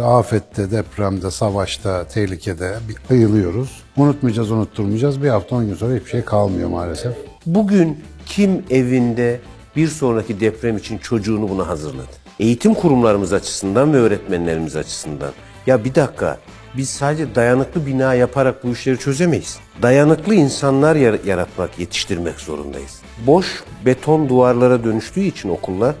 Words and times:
türlü 0.00 0.08
afette, 0.08 0.70
depremde, 0.70 1.30
savaşta, 1.30 2.04
tehlikede 2.04 2.74
bir 2.88 3.14
ayılıyoruz. 3.14 3.82
Unutmayacağız, 3.96 4.50
unutturmayacağız. 4.50 5.22
Bir 5.22 5.28
hafta 5.28 5.56
on 5.56 5.66
gün 5.66 5.74
sonra 5.74 5.94
hiçbir 5.94 6.10
şey 6.10 6.24
kalmıyor 6.24 6.68
maalesef. 6.68 7.12
Bugün 7.46 8.00
kim 8.26 8.62
evinde 8.70 9.40
bir 9.76 9.88
sonraki 9.88 10.40
deprem 10.40 10.76
için 10.76 10.98
çocuğunu 10.98 11.48
buna 11.48 11.68
hazırladı? 11.68 12.06
Eğitim 12.40 12.74
kurumlarımız 12.74 13.32
açısından 13.32 13.92
ve 13.92 13.96
öğretmenlerimiz 13.96 14.76
açısından. 14.76 15.30
Ya 15.66 15.84
bir 15.84 15.94
dakika 15.94 16.38
biz 16.76 16.90
sadece 16.90 17.34
dayanıklı 17.34 17.86
bina 17.86 18.14
yaparak 18.14 18.64
bu 18.64 18.68
işleri 18.68 18.98
çözemeyiz. 18.98 19.58
Dayanıklı 19.82 20.34
insanlar 20.34 20.96
yar- 20.96 21.24
yaratmak, 21.26 21.78
yetiştirmek 21.78 22.40
zorundayız. 22.40 23.00
Boş 23.26 23.64
beton 23.86 24.28
duvarlara 24.28 24.84
dönüştüğü 24.84 25.20
için 25.20 25.48
okullar 25.48 25.94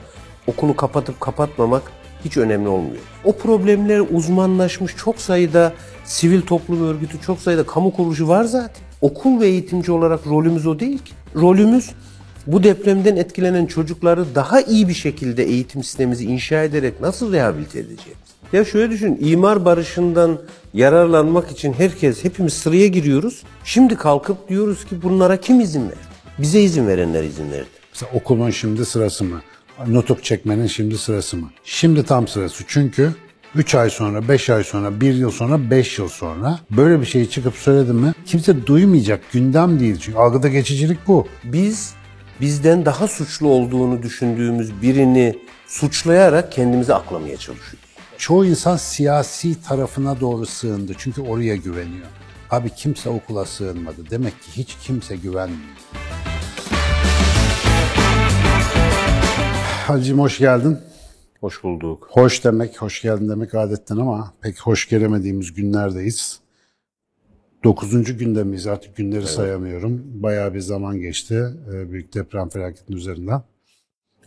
okulu 0.46 0.76
kapatıp 0.76 1.20
kapatmamak 1.20 1.82
hiç 2.24 2.36
önemli 2.36 2.68
olmuyor. 2.68 3.02
O 3.24 3.32
problemler 3.32 4.02
uzmanlaşmış 4.12 4.96
çok 4.96 5.18
sayıda 5.18 5.72
sivil 6.04 6.42
toplum 6.42 6.88
örgütü, 6.88 7.20
çok 7.20 7.40
sayıda 7.40 7.66
kamu 7.66 7.92
kuruluşu 7.92 8.28
var 8.28 8.44
zaten. 8.44 8.82
Okul 9.00 9.40
ve 9.40 9.46
eğitimci 9.46 9.92
olarak 9.92 10.26
rolümüz 10.26 10.66
o 10.66 10.80
değil 10.80 10.98
ki. 10.98 11.12
Rolümüz 11.36 11.90
bu 12.46 12.62
depremden 12.62 13.16
etkilenen 13.16 13.66
çocukları 13.66 14.34
daha 14.34 14.60
iyi 14.60 14.88
bir 14.88 14.94
şekilde 14.94 15.44
eğitim 15.44 15.82
sistemimizi 15.82 16.24
inşa 16.24 16.62
ederek 16.62 17.00
nasıl 17.00 17.32
rehabilite 17.32 17.78
edeceğiz? 17.78 18.18
Ya 18.52 18.64
şöyle 18.64 18.90
düşün, 18.90 19.18
imar 19.20 19.64
barışından 19.64 20.38
yararlanmak 20.74 21.50
için 21.50 21.72
herkes, 21.72 22.24
hepimiz 22.24 22.52
sıraya 22.52 22.86
giriyoruz. 22.86 23.42
Şimdi 23.64 23.96
kalkıp 23.96 24.48
diyoruz 24.48 24.84
ki 24.84 25.02
bunlara 25.02 25.36
kim 25.36 25.60
izin 25.60 25.82
verdi? 25.82 26.10
Bize 26.38 26.60
izin 26.60 26.88
verenler 26.88 27.24
izin 27.24 27.50
verdi. 27.50 27.68
Mesela 27.92 28.12
okulun 28.14 28.50
şimdi 28.50 28.84
sırası 28.84 29.24
mı? 29.24 29.40
Nutuk 29.86 30.24
çekmenin 30.24 30.66
şimdi 30.66 30.98
sırası 30.98 31.36
mı? 31.36 31.50
Şimdi 31.64 32.04
tam 32.04 32.28
sırası. 32.28 32.64
Çünkü 32.66 33.14
3 33.54 33.74
ay 33.74 33.90
sonra, 33.90 34.28
5 34.28 34.50
ay 34.50 34.64
sonra, 34.64 35.00
1 35.00 35.14
yıl 35.14 35.30
sonra, 35.30 35.70
5 35.70 35.98
yıl 35.98 36.08
sonra 36.08 36.58
böyle 36.70 37.00
bir 37.00 37.06
şeyi 37.06 37.30
çıkıp 37.30 37.54
söyledim 37.54 37.96
mi 37.96 38.12
kimse 38.26 38.66
duymayacak. 38.66 39.32
Gündem 39.32 39.80
değil. 39.80 39.96
Çünkü 40.00 40.18
algıda 40.18 40.48
geçicilik 40.48 40.98
bu. 41.06 41.26
Biz 41.44 41.94
bizden 42.40 42.84
daha 42.84 43.08
suçlu 43.08 43.48
olduğunu 43.48 44.02
düşündüğümüz 44.02 44.82
birini 44.82 45.38
suçlayarak 45.66 46.52
kendimizi 46.52 46.94
aklamaya 46.94 47.36
çalışıyoruz. 47.36 47.90
Çoğu 48.18 48.46
insan 48.46 48.76
siyasi 48.76 49.62
tarafına 49.62 50.20
doğru 50.20 50.46
sığındı. 50.46 50.92
Çünkü 50.98 51.20
oraya 51.20 51.56
güveniyor. 51.56 52.06
Abi 52.50 52.70
kimse 52.70 53.08
okula 53.08 53.44
sığınmadı. 53.44 54.10
Demek 54.10 54.42
ki 54.42 54.48
hiç 54.56 54.76
kimse 54.82 55.16
güvenmiyor. 55.16 55.70
Hacım 59.90 60.18
hoş 60.18 60.38
geldin. 60.38 60.78
Hoş 61.40 61.64
bulduk. 61.64 62.08
Hoş 62.10 62.44
demek, 62.44 62.82
hoş 62.82 63.02
geldin 63.02 63.28
demek 63.28 63.54
adetten 63.54 63.96
ama 63.96 64.34
pek 64.40 64.60
hoş 64.60 64.88
gelemediğimiz 64.88 65.54
günlerdeyiz. 65.54 66.40
Dokuzuncu 67.64 68.18
günde 68.18 68.44
miyiz 68.44 68.66
artık 68.66 68.96
günleri 68.96 69.26
sayamıyorum. 69.26 70.02
Bayağı 70.22 70.54
bir 70.54 70.60
zaman 70.60 71.00
geçti 71.00 71.44
e, 71.72 71.92
büyük 71.92 72.14
deprem 72.14 72.48
felaketinin 72.48 72.96
üzerinden. 72.98 73.42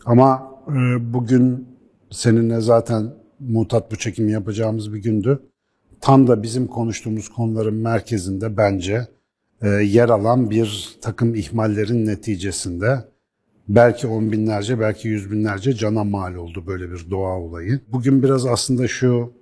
Ama 0.04 0.52
e, 0.68 1.12
bugün 1.12 1.68
seninle 2.10 2.60
zaten 2.60 3.14
mutat 3.40 3.92
bu 3.92 3.96
çekimi 3.96 4.32
yapacağımız 4.32 4.94
bir 4.94 5.02
gündü. 5.02 5.42
Tam 6.00 6.26
da 6.26 6.42
bizim 6.42 6.66
konuştuğumuz 6.66 7.28
konuların 7.28 7.74
merkezinde 7.74 8.56
bence 8.56 9.06
e, 9.62 9.68
yer 9.68 10.08
alan 10.08 10.50
bir 10.50 10.96
takım 11.00 11.34
ihmallerin 11.34 12.06
neticesinde 12.06 13.13
belki 13.68 14.06
on 14.06 14.32
binlerce, 14.32 14.80
belki 14.80 15.08
yüz 15.08 15.30
binlerce 15.30 15.72
cana 15.72 16.04
mal 16.04 16.34
oldu 16.34 16.64
böyle 16.66 16.90
bir 16.92 17.10
doğa 17.10 17.38
olayı. 17.38 17.80
Bugün 17.92 18.22
biraz 18.22 18.46
aslında 18.46 18.88
şu 18.88 19.32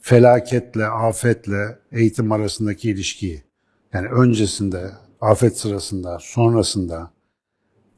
felaketle, 0.00 0.86
afetle 0.86 1.78
eğitim 1.92 2.32
arasındaki 2.32 2.90
ilişkiyi, 2.90 3.42
yani 3.92 4.08
öncesinde, 4.08 4.90
afet 5.20 5.58
sırasında, 5.58 6.18
sonrasında 6.20 7.10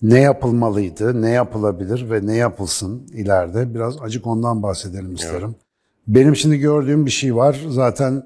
ne 0.03 0.21
yapılmalıydı, 0.21 1.23
ne 1.23 1.31
yapılabilir 1.31 2.11
ve 2.11 2.27
ne 2.27 2.37
yapılsın 2.37 3.07
ileride 3.13 3.75
biraz 3.75 4.03
acık 4.03 4.27
ondan 4.27 4.63
bahsedelim 4.63 5.15
isterim. 5.15 5.55
Benim 6.09 6.37
şimdi 6.37 6.59
gördüğüm 6.59 7.07
bir 7.07 7.11
şey 7.11 7.37
var. 7.37 7.61
Zaten 7.69 8.23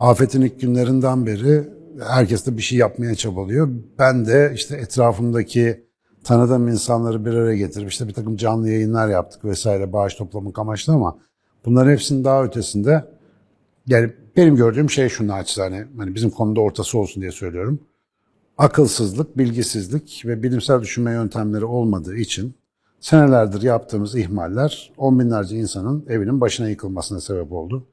afetin 0.00 0.40
ilk 0.40 0.60
günlerinden 0.60 1.26
beri 1.26 1.68
herkes 2.08 2.46
de 2.46 2.56
bir 2.56 2.62
şey 2.62 2.78
yapmaya 2.78 3.14
çabalıyor. 3.14 3.68
Ben 3.98 4.26
de 4.26 4.52
işte 4.54 4.76
etrafımdaki 4.76 5.84
tanıdığım 6.24 6.68
insanları 6.68 7.24
bir 7.24 7.34
araya 7.34 7.56
getirip 7.56 7.90
işte 7.90 8.08
bir 8.08 8.14
takım 8.14 8.36
canlı 8.36 8.70
yayınlar 8.70 9.08
yaptık 9.08 9.44
vesaire 9.44 9.92
bağış 9.92 10.14
toplamak 10.14 10.58
amaçlı 10.58 10.92
ama 10.92 11.18
bunların 11.64 11.90
hepsinin 11.90 12.24
daha 12.24 12.44
ötesinde 12.44 13.04
yani 13.86 14.12
benim 14.36 14.56
gördüğüm 14.56 14.90
şey 14.90 15.08
şu 15.08 15.26
naçizane 15.28 15.86
hani 15.96 16.14
bizim 16.14 16.30
konuda 16.30 16.60
ortası 16.60 16.98
olsun 16.98 17.20
diye 17.20 17.32
söylüyorum. 17.32 17.80
Akılsızlık, 18.58 19.38
bilgisizlik 19.38 20.22
ve 20.26 20.42
bilimsel 20.42 20.80
düşünme 20.80 21.12
yöntemleri 21.12 21.64
olmadığı 21.64 22.16
için 22.16 22.54
senelerdir 23.00 23.62
yaptığımız 23.62 24.16
ihmaller 24.16 24.92
on 24.96 25.20
binlerce 25.20 25.56
insanın 25.56 26.04
evinin 26.08 26.40
başına 26.40 26.68
yıkılmasına 26.68 27.20
sebep 27.20 27.52
oldu. 27.52 27.86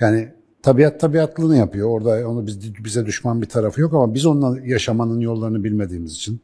Yani 0.00 0.32
tabiat 0.62 1.00
tabiatlığını 1.00 1.56
yapıyor. 1.56 1.88
Orada 1.88 2.28
onu 2.28 2.46
biz, 2.46 2.84
bize 2.84 3.06
düşman 3.06 3.42
bir 3.42 3.48
tarafı 3.48 3.80
yok 3.80 3.94
ama 3.94 4.14
biz 4.14 4.26
onunla 4.26 4.60
yaşamanın 4.60 5.20
yollarını 5.20 5.64
bilmediğimiz 5.64 6.12
için 6.12 6.40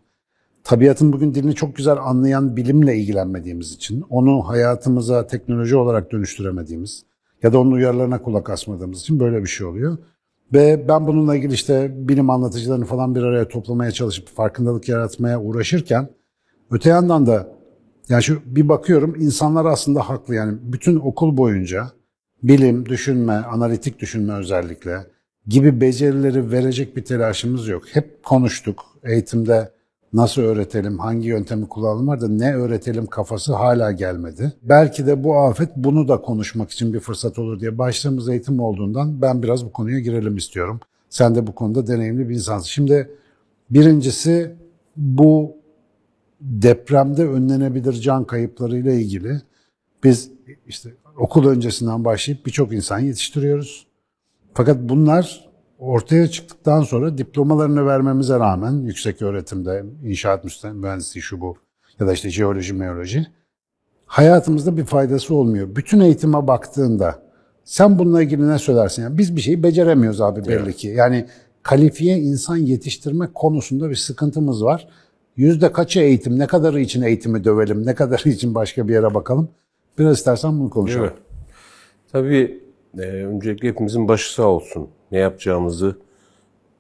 tabiatın 0.68 1.12
bugün 1.12 1.34
dilini 1.34 1.54
çok 1.54 1.76
güzel 1.76 1.96
anlayan 1.96 2.56
bilimle 2.56 2.96
ilgilenmediğimiz 2.96 3.72
için, 3.72 4.04
onu 4.10 4.48
hayatımıza 4.48 5.26
teknoloji 5.26 5.76
olarak 5.76 6.12
dönüştüremediğimiz 6.12 7.04
ya 7.42 7.52
da 7.52 7.58
onun 7.58 7.72
uyarılarına 7.72 8.22
kulak 8.22 8.50
asmadığımız 8.50 9.00
için 9.00 9.20
böyle 9.20 9.42
bir 9.42 9.48
şey 9.48 9.66
oluyor. 9.66 9.98
Ve 10.52 10.88
ben 10.88 11.06
bununla 11.06 11.36
ilgili 11.36 11.52
işte 11.52 12.08
bilim 12.08 12.30
anlatıcılarını 12.30 12.84
falan 12.84 13.14
bir 13.14 13.22
araya 13.22 13.48
toplamaya 13.48 13.90
çalışıp 13.90 14.28
farkındalık 14.28 14.88
yaratmaya 14.88 15.40
uğraşırken 15.40 16.08
öte 16.70 16.90
yandan 16.90 17.26
da 17.26 17.48
yani 18.08 18.22
şu 18.22 18.40
bir 18.46 18.68
bakıyorum 18.68 19.14
insanlar 19.18 19.64
aslında 19.64 20.08
haklı 20.08 20.34
yani 20.34 20.58
bütün 20.62 20.96
okul 20.96 21.36
boyunca 21.36 21.86
bilim, 22.42 22.86
düşünme, 22.86 23.32
analitik 23.32 23.98
düşünme 23.98 24.32
özellikle 24.32 25.06
gibi 25.46 25.80
becerileri 25.80 26.52
verecek 26.52 26.96
bir 26.96 27.04
telaşımız 27.04 27.68
yok. 27.68 27.82
Hep 27.92 28.22
konuştuk 28.22 28.84
eğitimde 29.04 29.77
nasıl 30.12 30.42
öğretelim, 30.42 30.98
hangi 30.98 31.28
yöntemi 31.28 31.68
kullanalım 31.68 32.20
da 32.20 32.28
ne 32.28 32.54
öğretelim 32.54 33.06
kafası 33.06 33.54
hala 33.54 33.92
gelmedi. 33.92 34.52
Belki 34.62 35.06
de 35.06 35.24
bu 35.24 35.38
afet 35.38 35.76
bunu 35.76 36.08
da 36.08 36.20
konuşmak 36.20 36.70
için 36.70 36.94
bir 36.94 37.00
fırsat 37.00 37.38
olur 37.38 37.60
diye 37.60 37.78
başladığımız 37.78 38.28
eğitim 38.28 38.60
olduğundan 38.60 39.22
ben 39.22 39.42
biraz 39.42 39.64
bu 39.64 39.72
konuya 39.72 39.98
girelim 39.98 40.36
istiyorum. 40.36 40.80
Sen 41.10 41.34
de 41.34 41.46
bu 41.46 41.54
konuda 41.54 41.86
deneyimli 41.86 42.28
bir 42.28 42.34
insansın. 42.34 42.68
Şimdi 42.68 43.10
birincisi 43.70 44.54
bu 44.96 45.56
depremde 46.40 47.28
önlenebilir 47.28 47.92
can 47.92 48.24
kayıplarıyla 48.24 48.92
ilgili 48.92 49.40
biz 50.04 50.30
işte 50.66 50.90
okul 51.16 51.46
öncesinden 51.48 52.04
başlayıp 52.04 52.46
birçok 52.46 52.72
insan 52.72 52.98
yetiştiriyoruz. 52.98 53.86
Fakat 54.54 54.78
bunlar 54.80 55.47
ortaya 55.78 56.28
çıktıktan 56.28 56.82
sonra 56.82 57.18
diplomalarını 57.18 57.86
vermemize 57.86 58.38
rağmen 58.38 58.72
yüksek 58.72 59.22
öğretimde 59.22 59.84
inşaat 60.04 60.64
mühendisliği 60.64 61.22
şu 61.22 61.40
bu 61.40 61.56
ya 62.00 62.06
da 62.06 62.12
işte 62.12 62.30
jeoloji, 62.30 62.74
meoloji 62.74 63.26
hayatımızda 64.06 64.76
bir 64.76 64.84
faydası 64.84 65.34
olmuyor. 65.34 65.76
Bütün 65.76 66.00
eğitime 66.00 66.46
baktığında 66.46 67.22
sen 67.64 67.98
bununla 67.98 68.22
ilgili 68.22 68.48
ne 68.48 68.58
söylersin? 68.58 69.02
Yani 69.02 69.18
biz 69.18 69.36
bir 69.36 69.40
şeyi 69.40 69.62
beceremiyoruz 69.62 70.20
abi 70.20 70.48
belli 70.48 70.76
ki. 70.76 70.88
Yani 70.88 71.26
kalifiye 71.62 72.18
insan 72.18 72.56
yetiştirme 72.56 73.28
konusunda 73.34 73.90
bir 73.90 73.96
sıkıntımız 73.96 74.64
var. 74.64 74.88
Yüzde 75.36 75.72
kaçı 75.72 76.00
eğitim, 76.00 76.38
ne 76.38 76.46
kadarı 76.46 76.80
için 76.80 77.02
eğitimi 77.02 77.44
dövelim, 77.44 77.86
ne 77.86 77.94
kadarı 77.94 78.28
için 78.28 78.54
başka 78.54 78.88
bir 78.88 78.92
yere 78.92 79.14
bakalım. 79.14 79.48
Biraz 79.98 80.18
istersen 80.18 80.60
bunu 80.60 80.70
konuşalım. 80.70 81.04
Evet. 81.04 81.18
Tabii 82.12 82.67
e, 82.98 83.02
öncelikle 83.02 83.68
hepimizin 83.68 84.08
başı 84.08 84.34
sağ 84.34 84.46
olsun. 84.46 84.88
Ne 85.12 85.18
yapacağımızı 85.18 85.98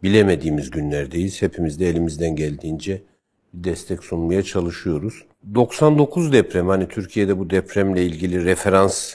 bilemediğimiz 0.02 0.70
günlerdeyiz. 0.70 1.42
Hepimiz 1.42 1.80
de 1.80 1.88
elimizden 1.88 2.36
geldiğince 2.36 3.02
bir 3.54 3.64
destek 3.64 4.04
sunmaya 4.04 4.42
çalışıyoruz. 4.42 5.24
99 5.54 6.32
deprem 6.32 6.68
hani 6.68 6.88
Türkiye'de 6.88 7.38
bu 7.38 7.50
depremle 7.50 8.06
ilgili 8.06 8.44
referans 8.44 9.14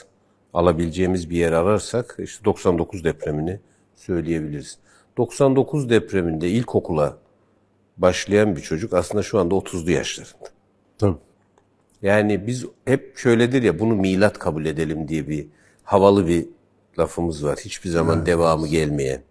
alabileceğimiz 0.54 1.30
bir 1.30 1.36
yer 1.36 1.52
ararsak 1.52 2.16
işte 2.18 2.44
99 2.44 3.04
depremini 3.04 3.60
söyleyebiliriz. 3.94 4.78
99 5.16 5.90
depreminde 5.90 6.48
ilkokula 6.48 7.18
başlayan 7.96 8.56
bir 8.56 8.60
çocuk 8.60 8.94
aslında 8.94 9.22
şu 9.22 9.38
anda 9.38 9.54
30'lu 9.54 9.90
yaşlarında. 9.90 10.48
Tabii. 10.98 11.16
Yani 12.02 12.46
biz 12.46 12.66
hep 12.84 13.18
şöyledir 13.18 13.62
ya 13.62 13.78
bunu 13.78 13.94
milat 13.94 14.38
kabul 14.38 14.66
edelim 14.66 15.08
diye 15.08 15.28
bir 15.28 15.46
havalı 15.84 16.26
bir 16.26 16.46
lafımız 16.98 17.44
var. 17.44 17.58
Hiçbir 17.64 17.90
zaman 17.90 18.26
devamı 18.26 18.68
gelmeyen. 18.68 19.22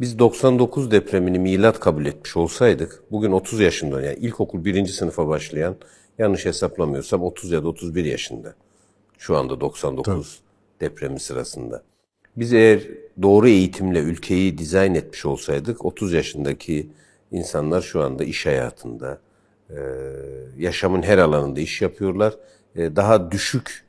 Biz 0.00 0.18
99 0.18 0.90
depremini 0.90 1.38
milat 1.38 1.80
kabul 1.80 2.06
etmiş 2.06 2.36
olsaydık 2.36 3.02
bugün 3.10 3.32
30 3.32 3.60
yaşında 3.60 4.02
yani 4.02 4.18
ilkokul 4.18 4.64
birinci 4.64 4.92
sınıfa 4.92 5.28
başlayan 5.28 5.76
yanlış 6.18 6.44
hesaplamıyorsam 6.44 7.22
30 7.22 7.52
ya 7.52 7.64
da 7.64 7.68
31 7.68 8.04
yaşında. 8.04 8.54
Şu 9.18 9.36
anda 9.36 9.60
99 9.60 10.40
depremi 10.80 11.20
sırasında. 11.20 11.82
Biz 12.36 12.52
eğer 12.52 12.82
doğru 13.22 13.48
eğitimle 13.48 13.98
ülkeyi 13.98 14.58
dizayn 14.58 14.94
etmiş 14.94 15.26
olsaydık 15.26 15.84
30 15.84 16.12
yaşındaki 16.12 16.90
insanlar 17.30 17.82
şu 17.82 18.02
anda 18.02 18.24
iş 18.24 18.46
hayatında, 18.46 19.20
yaşamın 20.58 21.02
her 21.02 21.18
alanında 21.18 21.60
iş 21.60 21.82
yapıyorlar. 21.82 22.34
Daha 22.76 23.30
düşük 23.30 23.84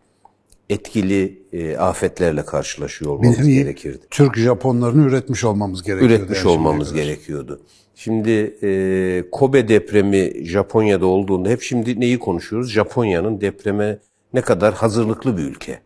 etkili 0.69 1.41
e, 1.53 1.77
afetlerle 1.77 2.45
karşılaşıyor 2.45 3.11
olmamız 3.11 3.39
nevi 3.39 3.53
gerekirdi. 3.53 3.99
Türk 4.09 4.37
Japonlarını 4.37 5.07
üretmiş 5.07 5.43
olmamız 5.43 5.83
gerekiyordu. 5.83 6.13
Üretmiş 6.13 6.39
yani 6.39 6.49
olmamız 6.49 6.89
kadar. 6.89 7.03
gerekiyordu. 7.03 7.61
Şimdi 7.95 8.57
e, 8.63 9.23
Kobe 9.31 9.67
depremi 9.67 10.45
Japonya'da 10.45 11.05
olduğunda 11.05 11.49
hep 11.49 11.61
şimdi 11.61 11.99
neyi 11.99 12.19
konuşuyoruz? 12.19 12.71
Japonya'nın 12.71 13.41
depreme 13.41 13.99
ne 14.33 14.41
kadar 14.41 14.73
hazırlıklı 14.73 15.37
bir 15.37 15.43
ülke 15.43 15.79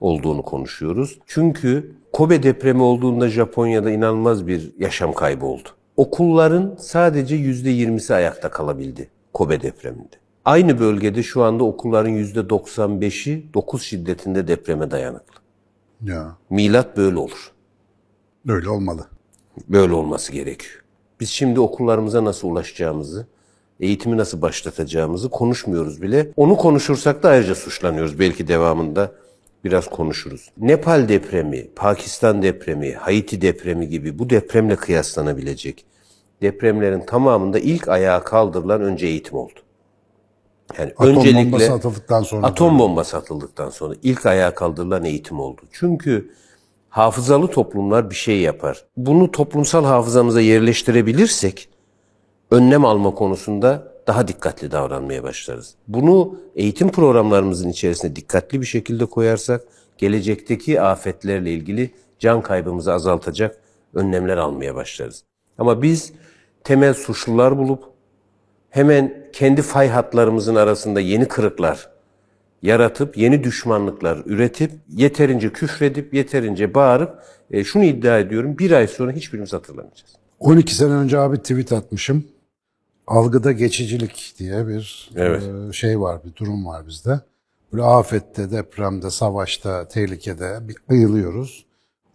olduğunu 0.00 0.42
konuşuyoruz. 0.42 1.18
Çünkü 1.26 1.94
Kobe 2.12 2.42
depremi 2.42 2.82
olduğunda 2.82 3.28
Japonya'da 3.28 3.90
inanılmaz 3.90 4.46
bir 4.46 4.72
yaşam 4.78 5.12
kaybı 5.12 5.46
oldu. 5.46 5.68
Okulların 5.96 6.76
sadece 6.80 7.36
%20'si 7.36 8.14
ayakta 8.14 8.50
kalabildi 8.50 9.08
Kobe 9.32 9.62
depreminde. 9.62 10.23
Aynı 10.44 10.78
bölgede 10.78 11.22
şu 11.22 11.42
anda 11.42 11.64
okulların 11.64 12.12
%95'i 12.12 13.54
9 13.54 13.82
şiddetinde 13.82 14.48
depreme 14.48 14.90
dayanıklı. 14.90 15.34
Ya, 16.02 16.36
Milat 16.50 16.96
böyle 16.96 17.18
olur. 17.18 17.52
öyle 18.48 18.68
olmalı. 18.68 19.06
Böyle 19.68 19.92
olması 19.92 20.32
gerekiyor. 20.32 20.84
Biz 21.20 21.28
şimdi 21.30 21.60
okullarımıza 21.60 22.24
nasıl 22.24 22.48
ulaşacağımızı, 22.48 23.26
eğitimi 23.80 24.16
nasıl 24.16 24.42
başlatacağımızı 24.42 25.30
konuşmuyoruz 25.30 26.02
bile. 26.02 26.30
Onu 26.36 26.56
konuşursak 26.56 27.22
da 27.22 27.28
ayrıca 27.28 27.54
suçlanıyoruz. 27.54 28.18
Belki 28.18 28.48
devamında 28.48 29.12
biraz 29.64 29.90
konuşuruz. 29.90 30.50
Nepal 30.58 31.08
depremi, 31.08 31.70
Pakistan 31.76 32.42
depremi, 32.42 32.92
Haiti 32.92 33.40
depremi 33.40 33.88
gibi 33.88 34.18
bu 34.18 34.30
depremle 34.30 34.76
kıyaslanabilecek 34.76 35.84
depremlerin 36.42 37.00
tamamında 37.00 37.58
ilk 37.58 37.88
ayağa 37.88 38.24
kaldırılan 38.24 38.82
önce 38.82 39.06
eğitim 39.06 39.38
oldu. 39.38 39.60
Yani 40.78 40.92
Atom 40.98 41.16
öncelikle 41.16 41.44
bombası 41.44 41.72
atıldıktan 41.72 42.22
sonra. 42.22 42.46
atom 42.46 42.78
bombası 42.78 43.16
atıldıktan 43.16 43.70
sonra 43.70 43.94
ilk 44.02 44.26
ayağa 44.26 44.54
kaldırılan 44.54 45.04
eğitim 45.04 45.40
oldu. 45.40 45.60
Çünkü 45.72 46.30
hafızalı 46.88 47.48
toplumlar 47.48 48.10
bir 48.10 48.14
şey 48.14 48.40
yapar. 48.40 48.84
Bunu 48.96 49.30
toplumsal 49.30 49.84
hafızamıza 49.84 50.40
yerleştirebilirsek 50.40 51.68
önlem 52.50 52.84
alma 52.84 53.14
konusunda 53.14 53.94
daha 54.06 54.28
dikkatli 54.28 54.70
davranmaya 54.72 55.22
başlarız. 55.22 55.74
Bunu 55.88 56.36
eğitim 56.56 56.88
programlarımızın 56.88 57.68
içerisine 57.68 58.16
dikkatli 58.16 58.60
bir 58.60 58.66
şekilde 58.66 59.06
koyarsak 59.06 59.64
gelecekteki 59.98 60.80
afetlerle 60.80 61.52
ilgili 61.52 61.90
can 62.18 62.42
kaybımızı 62.42 62.92
azaltacak 62.92 63.58
önlemler 63.94 64.36
almaya 64.36 64.74
başlarız. 64.74 65.24
Ama 65.58 65.82
biz 65.82 66.12
temel 66.64 66.94
suçlular 66.94 67.58
bulup 67.58 67.93
hemen 68.74 69.14
kendi 69.32 69.62
fay 69.62 69.88
hatlarımızın 69.88 70.54
arasında 70.54 71.00
yeni 71.00 71.28
kırıklar 71.28 71.88
yaratıp 72.62 73.16
yeni 73.18 73.44
düşmanlıklar 73.44 74.22
üretip 74.26 74.70
yeterince 74.88 75.52
küfredip 75.52 76.14
yeterince 76.14 76.74
bağırıp 76.74 77.22
e, 77.50 77.64
şunu 77.64 77.84
iddia 77.84 78.18
ediyorum 78.18 78.58
bir 78.58 78.70
ay 78.70 78.86
sonra 78.86 79.12
hiçbirimiz 79.12 79.52
hatırlamayacağız. 79.52 80.12
12 80.40 80.74
sene 80.74 80.92
önce 80.92 81.18
abi 81.18 81.36
tweet 81.36 81.72
atmışım. 81.72 82.24
Algıda 83.06 83.52
geçicilik 83.52 84.34
diye 84.38 84.68
bir 84.68 85.10
Evet. 85.16 85.42
e, 85.68 85.72
şey 85.72 86.00
var, 86.00 86.20
bir 86.24 86.36
durum 86.36 86.66
var 86.66 86.86
bizde. 86.86 87.20
Böyle 87.72 87.84
afette, 87.84 88.50
depremde, 88.50 89.10
savaşta, 89.10 89.88
tehlikede 89.88 90.58
bir 90.68 90.76
ayılıyoruz. 90.90 91.64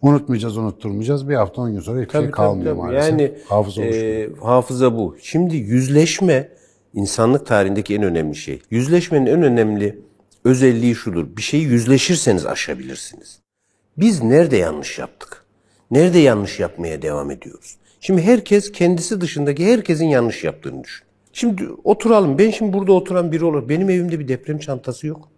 Unutmayacağız, 0.02 0.56
unutturmayacağız. 0.56 1.28
Bir 1.28 1.34
hafta 1.34 1.62
on 1.62 1.72
gün 1.72 1.80
sonra 1.80 2.00
hiçbir 2.02 2.18
şey 2.18 2.30
kalmıyor 2.30 2.70
tabii. 2.70 2.80
maalesef. 2.80 3.10
Yani 3.10 3.32
Hafıza 3.48 3.82
e, 3.82 4.28
hafıza 4.42 4.96
bu. 4.96 5.16
Şimdi 5.22 5.56
yüzleşme 5.56 6.48
insanlık 6.94 7.46
tarihindeki 7.46 7.94
en 7.94 8.02
önemli 8.02 8.36
şey. 8.36 8.62
Yüzleşmenin 8.70 9.26
en 9.26 9.42
önemli 9.42 9.98
özelliği 10.44 10.94
şudur. 10.94 11.36
Bir 11.36 11.42
şeyi 11.42 11.64
yüzleşirseniz 11.64 12.46
aşabilirsiniz. 12.46 13.40
Biz 13.96 14.22
nerede 14.22 14.56
yanlış 14.56 14.98
yaptık? 14.98 15.44
Nerede 15.90 16.18
yanlış 16.18 16.60
yapmaya 16.60 17.02
devam 17.02 17.30
ediyoruz? 17.30 17.76
Şimdi 18.00 18.22
herkes 18.22 18.72
kendisi 18.72 19.20
dışındaki 19.20 19.66
herkesin 19.66 20.06
yanlış 20.06 20.44
yaptığını 20.44 20.84
düşün. 20.84 21.06
Şimdi 21.32 21.68
oturalım. 21.84 22.38
Ben 22.38 22.50
şimdi 22.50 22.72
burada 22.72 22.92
oturan 22.92 23.32
biri 23.32 23.44
olarak 23.44 23.68
benim 23.68 23.90
evimde 23.90 24.20
bir 24.20 24.28
deprem 24.28 24.58
çantası 24.58 25.06
yok. 25.06 25.28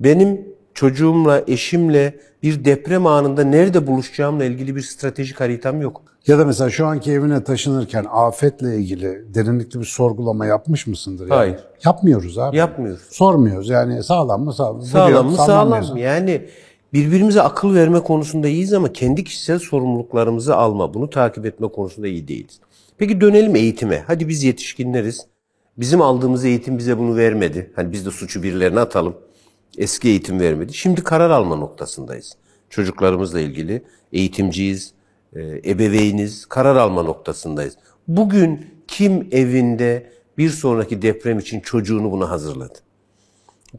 Benim 0.00 0.46
çocuğumla, 0.78 1.42
eşimle 1.46 2.16
bir 2.42 2.64
deprem 2.64 3.06
anında 3.06 3.44
nerede 3.44 3.86
buluşacağımla 3.86 4.44
ilgili 4.44 4.76
bir 4.76 4.80
stratejik 4.80 5.40
haritam 5.40 5.80
yok. 5.80 6.02
Ya 6.26 6.38
da 6.38 6.44
mesela 6.44 6.70
şu 6.70 6.86
anki 6.86 7.12
evine 7.12 7.44
taşınırken 7.44 8.06
afetle 8.10 8.76
ilgili 8.76 9.34
derinlikli 9.34 9.80
bir 9.80 9.84
sorgulama 9.84 10.46
yapmış 10.46 10.86
mısındır? 10.86 11.22
Yani? 11.22 11.34
Hayır. 11.34 11.56
Yapmıyoruz 11.84 12.38
abi. 12.38 12.56
Yapmıyoruz. 12.56 13.02
Sormuyoruz 13.10 13.68
yani 13.68 14.02
sağlam 14.02 14.44
mı 14.44 14.52
sağlam, 14.52 14.82
Sağlam 14.82 15.24
mı 15.26 15.32
duruyor, 15.32 15.46
sallanmıyor. 15.46 15.82
sağlam. 15.82 15.96
Yani 15.96 16.42
birbirimize 16.92 17.42
akıl 17.42 17.74
verme 17.74 18.00
konusunda 18.00 18.48
iyiyiz 18.48 18.72
ama 18.72 18.92
kendi 18.92 19.24
kişisel 19.24 19.58
sorumluluklarımızı 19.58 20.56
alma, 20.56 20.94
bunu 20.94 21.10
takip 21.10 21.46
etme 21.46 21.68
konusunda 21.68 22.08
iyi 22.08 22.28
değiliz. 22.28 22.60
Peki 22.98 23.20
dönelim 23.20 23.56
eğitime. 23.56 24.02
Hadi 24.06 24.28
biz 24.28 24.42
yetişkinleriz. 24.42 25.26
Bizim 25.76 26.02
aldığımız 26.02 26.44
eğitim 26.44 26.78
bize 26.78 26.98
bunu 26.98 27.16
vermedi. 27.16 27.72
Hani 27.76 27.92
biz 27.92 28.06
de 28.06 28.10
suçu 28.10 28.42
birilerine 28.42 28.80
atalım. 28.80 29.14
Eski 29.78 30.08
eğitim 30.08 30.40
vermedi. 30.40 30.74
Şimdi 30.74 31.04
karar 31.04 31.30
alma 31.30 31.56
noktasındayız. 31.56 32.32
Çocuklarımızla 32.70 33.40
ilgili 33.40 33.82
eğitimciyiz, 34.12 34.92
e, 35.36 35.40
ebeveyniz, 35.70 36.46
karar 36.46 36.76
alma 36.76 37.02
noktasındayız. 37.02 37.76
Bugün 38.08 38.66
kim 38.88 39.28
evinde 39.32 40.10
bir 40.38 40.50
sonraki 40.50 41.02
deprem 41.02 41.38
için 41.38 41.60
çocuğunu 41.60 42.12
buna 42.12 42.30
hazırladı? 42.30 42.78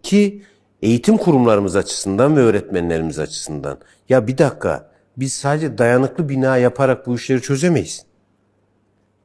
Ki 0.04 0.44
eğitim 0.82 1.18
kurumlarımız 1.18 1.76
açısından 1.76 2.38
ve 2.38 2.40
öğretmenlerimiz 2.40 3.20
açısından 3.20 3.80
ya 4.10 4.28
bir 4.28 4.38
dakika 4.38 4.92
biz 5.18 5.34
sadece 5.34 5.78
dayanıklı 5.78 6.30
bina 6.30 6.58
yaparak 6.58 7.08
bu 7.08 7.16
işleri 7.16 7.42
çözemeyiz. 7.42 8.06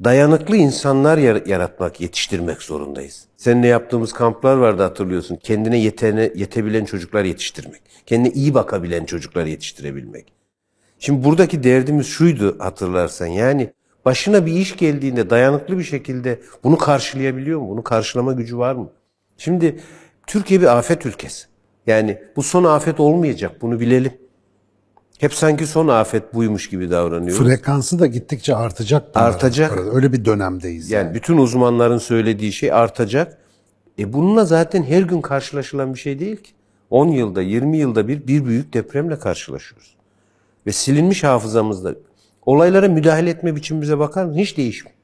Dayanıklı 0.05 0.57
insanlar 0.57 1.19
yar- 1.19 1.47
yaratmak, 1.47 2.01
yetiştirmek 2.01 2.63
zorundayız. 2.63 3.25
Seninle 3.37 3.67
yaptığımız 3.67 4.13
kamplar 4.13 4.57
vardı 4.57 4.83
hatırlıyorsun. 4.83 5.37
Kendine 5.37 5.79
yetene, 5.79 6.33
yetebilen 6.35 6.85
çocuklar 6.85 7.25
yetiştirmek. 7.25 7.81
Kendine 8.07 8.33
iyi 8.33 8.55
bakabilen 8.55 9.05
çocuklar 9.05 9.47
yetiştirebilmek. 9.47 10.33
Şimdi 10.99 11.25
buradaki 11.25 11.63
derdimiz 11.63 12.07
şuydu 12.07 12.57
hatırlarsan 12.59 13.27
yani 13.27 13.73
başına 14.05 14.47
bir 14.47 14.53
iş 14.53 14.77
geldiğinde 14.77 15.31
dayanıklı 15.31 15.79
bir 15.79 15.85
şekilde 15.85 16.41
bunu 16.65 16.79
karşılayabiliyor 16.79 17.61
mu? 17.61 17.69
Bunu 17.69 17.83
karşılama 17.83 18.33
gücü 18.33 18.59
var 18.59 18.75
mı? 18.75 18.91
Şimdi 19.39 19.81
Türkiye 20.27 20.61
bir 20.61 20.79
afet 20.79 21.07
ülkesi. 21.07 21.47
Yani 21.87 22.19
bu 22.37 22.43
son 22.43 22.65
afet 22.65 23.01
olmayacak 23.01 23.63
bunu 23.63 23.81
bilelim. 23.81 24.13
Hep 25.25 25.35
sanki 25.35 25.67
son 25.67 25.89
afet 25.89 26.35
buymuş 26.35 26.69
gibi 26.69 26.91
davranıyoruz. 26.91 27.47
Frekansı 27.47 27.99
da 27.99 28.07
gittikçe 28.07 28.57
artacak. 28.57 29.11
Artacak. 29.15 29.79
Öyle 29.95 30.13
bir 30.13 30.25
dönemdeyiz. 30.25 30.91
Yani. 30.91 31.05
Yani 31.05 31.15
bütün 31.15 31.39
uzmanların 31.39 31.99
söylediği 31.99 32.53
şey 32.53 32.73
artacak. 32.73 33.39
E 33.99 34.13
bununla 34.13 34.45
zaten 34.45 34.83
her 34.83 35.03
gün 35.03 35.21
karşılaşılan 35.21 35.95
bir 35.95 35.99
şey 35.99 36.19
değil 36.19 36.37
ki. 36.37 36.51
10 36.91 37.09
yılda, 37.09 37.43
20 37.43 37.79
yılda 37.79 38.09
bir 38.09 38.27
bir 38.27 38.45
büyük 38.45 38.75
depremle 38.75 39.19
karşılaşıyoruz. 39.19 39.95
Ve 40.67 40.73
silinmiş 40.73 41.25
hafızamızda 41.25 41.95
olaylara 42.47 42.89
müdahale 42.89 43.31
etme 43.31 43.57
biçimimize 43.57 43.99
bakar 43.99 44.25
mısın? 44.25 44.41
Hiç 44.41 44.57
değişmiyor. 44.57 44.97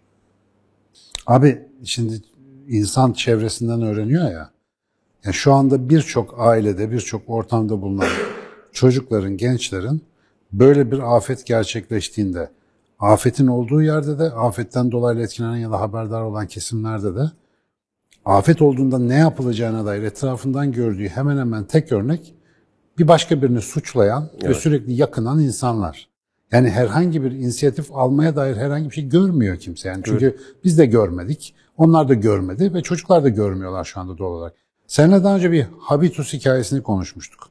Abi 1.27 1.63
şimdi 1.85 2.23
insan 2.69 3.13
çevresinden 3.13 3.83
öğreniyor 3.83 4.31
ya. 4.31 4.51
Yani 5.25 5.35
şu 5.35 5.53
anda 5.53 5.89
birçok 5.89 6.35
ailede, 6.41 6.91
birçok 6.91 7.23
ortamda 7.27 7.83
bulunan 7.83 8.09
çocukların, 8.73 9.37
gençlerin 9.37 10.10
böyle 10.53 10.91
bir 10.91 11.17
afet 11.17 11.47
gerçekleştiğinde, 11.47 12.51
afetin 12.99 13.47
olduğu 13.47 13.83
yerde 13.83 14.19
de, 14.19 14.25
afetten 14.25 14.91
dolayı 14.91 15.21
etkilenen 15.21 15.57
ya 15.57 15.71
da 15.71 15.81
haberdar 15.81 16.23
olan 16.23 16.47
kesimlerde 16.47 17.15
de 17.15 17.31
afet 18.25 18.63
olduğunda 18.63 18.99
ne 18.99 19.15
yapılacağına 19.15 19.87
dair 19.87 20.03
etrafından 20.03 20.73
gördüğü 20.73 21.09
hemen 21.09 21.39
hemen 21.39 21.65
tek 21.65 21.93
örnek 21.93 22.35
bir 22.99 23.09
başka 23.09 23.43
birini 23.43 23.61
suçlayan 23.61 24.29
ve 24.43 24.55
sürekli 24.55 24.93
yakınan 24.93 25.41
insanlar. 25.41 26.11
Yani 26.53 26.71
herhangi 26.71 27.25
bir 27.25 27.31
inisiyatif 27.31 27.93
almaya 27.93 28.37
dair 28.37 28.57
herhangi 28.57 28.91
bir 28.91 28.95
şey 28.95 29.09
görmüyor 29.09 29.57
kimse. 29.57 29.89
Yani 29.89 30.03
çünkü 30.05 30.37
biz 30.65 30.79
de 30.79 30.87
görmedik, 30.87 31.55
onlar 31.77 32.09
da 32.09 32.15
görmedi 32.15 32.75
ve 32.75 32.83
çocuklar 32.83 33.25
da 33.25 33.29
görmüyorlar 33.29 33.85
şu 33.85 34.01
anda 34.01 34.19
doğal 34.19 34.33
olarak. 34.33 34.55
Seninle 34.87 35.25
daha 35.25 35.37
önce 35.37 35.53
bir 35.53 35.67
habitus 35.81 36.33
hikayesini 36.33 36.83
konuşmuştuk. 36.83 37.51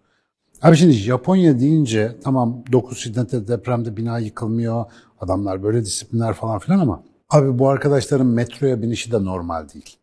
Abi 0.62 0.78
şimdi 0.78 0.94
Japonya 0.94 1.60
deyince 1.60 2.16
tamam 2.24 2.64
9 2.72 2.98
şiddetli 2.98 3.48
depremde 3.48 3.98
bina 3.98 4.20
yıkılmıyor, 4.20 4.86
adamlar 5.20 5.64
böyle 5.64 5.86
disiplinler 5.86 6.34
falan 6.34 6.60
filan 6.60 6.80
ama 6.80 7.04
abi 7.30 7.60
bu 7.60 7.70
arkadaşların 7.70 8.28
metroya 8.28 8.82
binişi 8.82 9.12
de 9.12 9.26
normal 9.26 9.70
değil. 9.70 9.98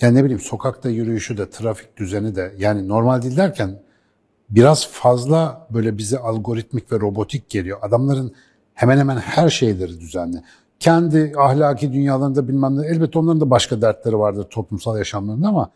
Yani 0.00 0.14
ne 0.14 0.24
bileyim 0.24 0.40
sokakta 0.40 0.88
yürüyüşü 0.88 1.38
de, 1.38 1.50
trafik 1.50 1.96
düzeni 1.96 2.34
de 2.36 2.54
yani 2.58 2.88
normal 2.88 3.22
değil 3.22 3.36
derken 3.36 3.82
biraz 4.50 4.88
fazla 4.88 5.66
böyle 5.70 5.98
bize 5.98 6.18
algoritmik 6.18 6.92
ve 6.92 7.00
robotik 7.00 7.50
geliyor. 7.50 7.78
Adamların 7.82 8.32
hemen 8.74 8.98
hemen 8.98 9.16
her 9.16 9.48
şeyleri 9.48 10.00
düzenli. 10.00 10.42
Kendi 10.80 11.32
ahlaki 11.38 11.92
dünyalarında 11.92 12.48
bilmem 12.48 12.78
ne 12.78 12.86
elbette 12.86 13.18
onların 13.18 13.40
da 13.40 13.50
başka 13.50 13.82
dertleri 13.82 14.18
vardır 14.18 14.46
toplumsal 14.50 14.98
yaşamlarında 14.98 15.48
ama 15.48 15.70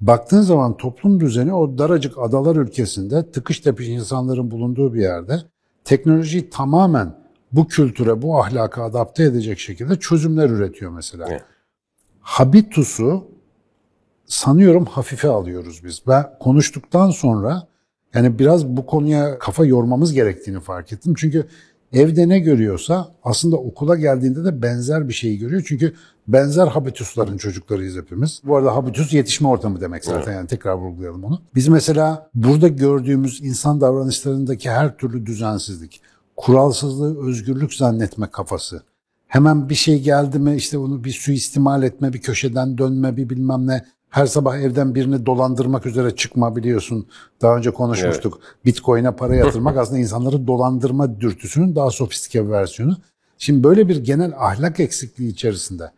baktığın 0.00 0.42
zaman 0.42 0.76
toplum 0.76 1.20
düzeni 1.20 1.54
o 1.54 1.78
daracık 1.78 2.18
adalar 2.18 2.56
ülkesinde 2.56 3.30
tıkış 3.30 3.60
tepiş 3.60 3.88
insanların 3.88 4.50
bulunduğu 4.50 4.94
bir 4.94 5.00
yerde 5.00 5.38
teknolojiyi 5.84 6.50
tamamen 6.50 7.20
bu 7.52 7.68
kültüre, 7.68 8.22
bu 8.22 8.40
ahlaka 8.40 8.84
adapte 8.84 9.22
edecek 9.22 9.58
şekilde 9.58 9.98
çözümler 9.98 10.50
üretiyor 10.50 10.90
mesela. 10.90 11.26
Evet. 11.30 11.44
Habitusu 12.20 13.24
sanıyorum 14.26 14.84
hafife 14.84 15.28
alıyoruz 15.28 15.84
biz. 15.84 16.02
Ben 16.08 16.38
konuştuktan 16.40 17.10
sonra 17.10 17.68
yani 18.14 18.38
biraz 18.38 18.66
bu 18.66 18.86
konuya 18.86 19.38
kafa 19.38 19.64
yormamız 19.64 20.12
gerektiğini 20.12 20.60
fark 20.60 20.92
ettim. 20.92 21.14
Çünkü 21.16 21.46
evde 21.92 22.28
ne 22.28 22.38
görüyorsa 22.38 23.08
aslında 23.22 23.56
okula 23.56 23.96
geldiğinde 23.96 24.44
de 24.44 24.62
benzer 24.62 25.08
bir 25.08 25.12
şeyi 25.12 25.38
görüyor. 25.38 25.62
Çünkü 25.66 25.94
benzer 26.28 26.66
habitusların 26.66 27.36
çocuklarıyız 27.36 27.96
hepimiz. 27.96 28.40
Bu 28.44 28.56
arada 28.56 28.76
habitus 28.76 29.12
yetişme 29.12 29.48
ortamı 29.48 29.80
demek 29.80 30.04
zaten 30.04 30.32
yani 30.32 30.46
tekrar 30.46 30.74
vurgulayalım 30.74 31.24
onu. 31.24 31.42
Biz 31.54 31.68
mesela 31.68 32.30
burada 32.34 32.68
gördüğümüz 32.68 33.40
insan 33.40 33.80
davranışlarındaki 33.80 34.70
her 34.70 34.96
türlü 34.96 35.26
düzensizlik, 35.26 36.00
kuralsızlığı 36.36 37.26
özgürlük 37.28 37.74
zannetme 37.74 38.26
kafası. 38.30 38.82
Hemen 39.26 39.68
bir 39.68 39.74
şey 39.74 40.02
geldi 40.02 40.38
mi 40.38 40.56
işte 40.56 40.78
onu 40.78 41.04
bir 41.04 41.12
suistimal 41.12 41.82
etme, 41.82 42.12
bir 42.12 42.20
köşeden 42.20 42.78
dönme, 42.78 43.16
bir 43.16 43.30
bilmem 43.30 43.66
ne. 43.66 43.84
Her 44.10 44.26
sabah 44.26 44.56
evden 44.56 44.94
birini 44.94 45.26
dolandırmak 45.26 45.86
üzere 45.86 46.16
çıkma 46.16 46.56
biliyorsun. 46.56 47.06
Daha 47.42 47.56
önce 47.56 47.70
konuşmuştuk. 47.70 48.40
Bitcoin'e 48.64 49.10
para 49.10 49.34
yatırmak 49.34 49.76
aslında 49.78 49.98
insanları 49.98 50.46
dolandırma 50.46 51.20
dürtüsünün 51.20 51.76
daha 51.76 51.90
sofistike 51.90 52.46
bir 52.46 52.50
versiyonu. 52.50 52.96
Şimdi 53.38 53.64
böyle 53.64 53.88
bir 53.88 54.04
genel 54.04 54.32
ahlak 54.36 54.80
eksikliği 54.80 55.32
içerisinde 55.32 55.90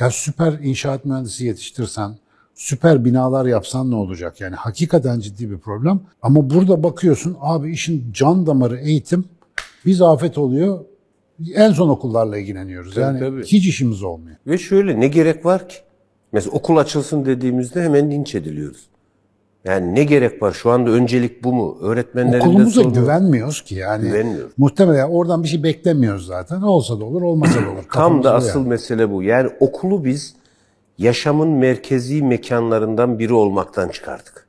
ya 0.00 0.10
süper 0.10 0.52
inşaat 0.52 1.04
mühendisi 1.04 1.44
yetiştirsen, 1.44 2.18
süper 2.54 3.04
binalar 3.04 3.46
yapsan 3.46 3.90
ne 3.90 3.94
olacak? 3.94 4.40
Yani 4.40 4.56
hakikaten 4.56 5.20
ciddi 5.20 5.50
bir 5.50 5.58
problem. 5.58 6.00
Ama 6.22 6.50
burada 6.50 6.82
bakıyorsun 6.82 7.36
abi 7.40 7.72
işin 7.72 8.12
can 8.12 8.46
damarı 8.46 8.78
eğitim 8.78 9.24
biz 9.86 10.02
afet 10.02 10.38
oluyor. 10.38 10.84
En 11.54 11.72
son 11.72 11.88
okullarla 11.88 12.38
ilgileniyoruz. 12.38 12.94
Tabii, 12.94 13.04
yani 13.04 13.20
tabii. 13.20 13.44
hiç 13.44 13.66
işimiz 13.66 14.02
olmuyor. 14.02 14.36
Ve 14.46 14.58
şöyle 14.58 15.00
ne 15.00 15.08
gerek 15.08 15.44
var 15.44 15.68
ki? 15.68 15.76
Mesela 16.32 16.52
okul 16.56 16.76
açılsın 16.76 17.24
dediğimizde 17.24 17.82
hemen 17.82 18.10
linç 18.10 18.34
ediliyoruz. 18.34 18.88
Yani 19.64 19.94
ne 19.94 20.04
gerek 20.04 20.42
var? 20.42 20.52
Şu 20.52 20.70
anda 20.70 20.90
öncelik 20.90 21.44
bu 21.44 21.52
mu? 21.52 21.78
Öğretmenlerin 21.80 22.40
de 22.40 22.46
Okulumuza 22.48 22.80
sorunu- 22.82 22.94
güvenmiyoruz 22.94 23.62
ki 23.64 23.74
yani. 23.74 24.02
Güvenmiyoruz. 24.02 24.52
Muhtemelen 24.58 25.08
oradan 25.08 25.42
bir 25.42 25.48
şey 25.48 25.62
beklemiyoruz 25.62 26.26
zaten. 26.26 26.62
Olsa 26.62 27.00
da 27.00 27.04
olur, 27.04 27.22
olmasa 27.22 27.54
da 27.66 27.70
olur. 27.70 27.84
Tam 27.92 28.24
da 28.24 28.34
asıl 28.34 28.58
yani. 28.60 28.68
mesele 28.68 29.10
bu. 29.10 29.22
Yani 29.22 29.50
okulu 29.60 30.04
biz 30.04 30.34
yaşamın 30.98 31.48
merkezi 31.48 32.22
mekanlarından 32.22 33.18
biri 33.18 33.32
olmaktan 33.34 33.88
çıkardık. 33.88 34.48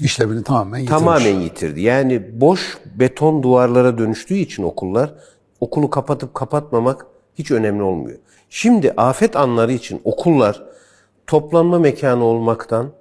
işlevini 0.00 0.42
tamamen 0.42 0.78
yitirmiş. 0.78 0.98
Tamamen 1.00 1.40
yitirdi. 1.40 1.80
Yani 1.80 2.40
boş 2.40 2.78
beton 2.94 3.42
duvarlara 3.42 3.98
dönüştüğü 3.98 4.34
için 4.36 4.62
okullar 4.62 5.14
okulu 5.60 5.90
kapatıp 5.90 6.34
kapatmamak 6.34 7.06
hiç 7.34 7.50
önemli 7.50 7.82
olmuyor. 7.82 8.18
Şimdi 8.50 8.92
afet 8.96 9.36
anları 9.36 9.72
için 9.72 10.00
okullar 10.04 10.62
toplanma 11.26 11.78
mekanı 11.78 12.24
olmaktan 12.24 12.92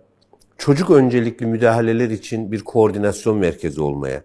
çocuk 0.57 0.89
öncelikli 0.89 1.45
müdahaleler 1.45 2.09
için 2.09 2.51
bir 2.51 2.63
koordinasyon 2.63 3.37
merkezi 3.37 3.81
olmaya, 3.81 4.23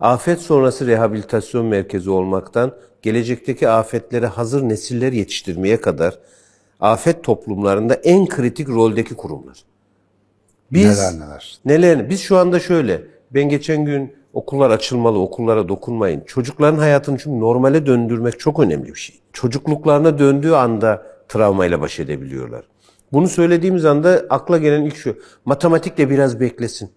afet 0.00 0.40
sonrası 0.40 0.86
rehabilitasyon 0.86 1.66
merkezi 1.66 2.10
olmaktan 2.10 2.74
gelecekteki 3.02 3.68
afetlere 3.68 4.26
hazır 4.26 4.62
nesiller 4.62 5.12
yetiştirmeye 5.12 5.80
kadar 5.80 6.18
afet 6.80 7.24
toplumlarında 7.24 7.94
en 7.94 8.26
kritik 8.26 8.68
roldeki 8.68 9.14
kurumlar. 9.14 9.64
Biz 10.72 10.98
Neler 10.98 11.12
neler. 11.12 11.58
Neler? 11.64 12.10
Biz 12.10 12.20
şu 12.20 12.36
anda 12.36 12.60
şöyle. 12.60 13.02
Ben 13.30 13.48
geçen 13.48 13.84
gün 13.84 14.14
okullar 14.34 14.70
açılmalı, 14.70 15.18
okullara 15.18 15.68
dokunmayın. 15.68 16.20
Çocukların 16.26 16.78
hayatını 16.78 17.18
çünkü 17.18 17.40
normale 17.40 17.86
döndürmek 17.86 18.40
çok 18.40 18.60
önemli 18.60 18.88
bir 18.88 18.98
şey. 18.98 19.16
Çocukluklarına 19.32 20.18
döndüğü 20.18 20.52
anda 20.52 21.06
travmayla 21.28 21.80
baş 21.80 22.00
edebiliyorlar. 22.00 22.64
Bunu 23.12 23.28
söylediğimiz 23.28 23.84
anda 23.84 24.22
akla 24.30 24.58
gelen 24.58 24.82
ilk 24.82 24.96
şu. 24.96 25.16
Matematik 25.44 25.98
de 25.98 26.10
biraz 26.10 26.40
beklesin. 26.40 26.90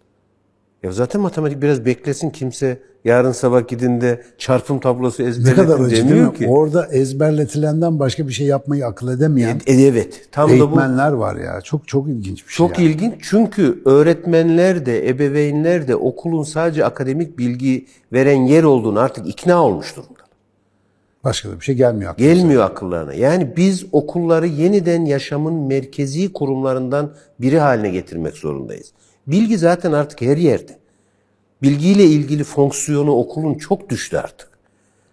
Ya 0.83 0.91
zaten 0.91 1.21
matematik 1.21 1.61
biraz 1.61 1.85
beklesin. 1.85 2.29
Kimse 2.29 2.79
yarın 3.05 3.31
sabah 3.31 3.67
gidinde 3.67 4.21
çarpım 4.37 4.79
tablosu 4.79 5.23
Ne 5.23 5.27
ezberletin 5.27 5.55
kadar 5.63 5.79
acı 5.79 5.95
değil 5.95 6.09
demiyor 6.09 6.31
mi? 6.31 6.37
ki. 6.37 6.47
Orada 6.47 6.87
ezberletilenden 6.87 7.99
başka 7.99 8.27
bir 8.27 8.33
şey 8.33 8.47
yapmayı 8.47 8.85
akıl 8.85 9.11
edemeyen 9.11 9.61
E, 9.67 9.73
evet. 9.73 10.27
Tam 10.31 10.49
da 10.49 10.53
bu. 10.53 10.57
eğitmenler 10.57 11.11
var 11.11 11.35
ya. 11.35 11.61
Çok 11.61 11.87
çok 11.87 12.07
ilginç 12.07 12.47
bir 12.47 12.51
şey. 12.53 12.57
Çok 12.67 12.79
yani. 12.79 12.89
ilginç 12.89 13.13
çünkü 13.21 13.81
öğretmenler 13.85 14.85
de 14.85 15.09
ebeveynler 15.09 15.87
de 15.87 15.95
okulun 15.95 16.43
sadece 16.43 16.85
akademik 16.85 17.37
bilgi 17.37 17.85
veren 18.13 18.41
yer 18.41 18.63
olduğunu 18.63 18.99
artık 18.99 19.27
ikna 19.27 19.63
olmuş 19.63 19.95
durumda. 19.95 20.13
Başka 21.23 21.49
da 21.49 21.59
bir 21.59 21.65
şey 21.65 21.75
gelmiyor 21.75 22.11
aklımıza. 22.11 22.33
Gelmiyor 22.35 22.63
akıllarına. 22.63 23.13
Yani 23.13 23.53
biz 23.57 23.85
okulları 23.91 24.47
yeniden 24.47 25.05
yaşamın 25.05 25.53
merkezi 25.53 26.33
kurumlarından 26.33 27.11
biri 27.41 27.59
haline 27.59 27.89
getirmek 27.89 28.33
zorundayız. 28.33 28.91
Bilgi 29.27 29.57
zaten 29.57 29.91
artık 29.91 30.21
her 30.21 30.37
yerde. 30.37 30.77
Bilgiyle 31.61 32.03
ilgili 32.03 32.43
fonksiyonu 32.43 33.11
okulun 33.11 33.55
çok 33.55 33.89
düştü 33.89 34.17
artık. 34.17 34.49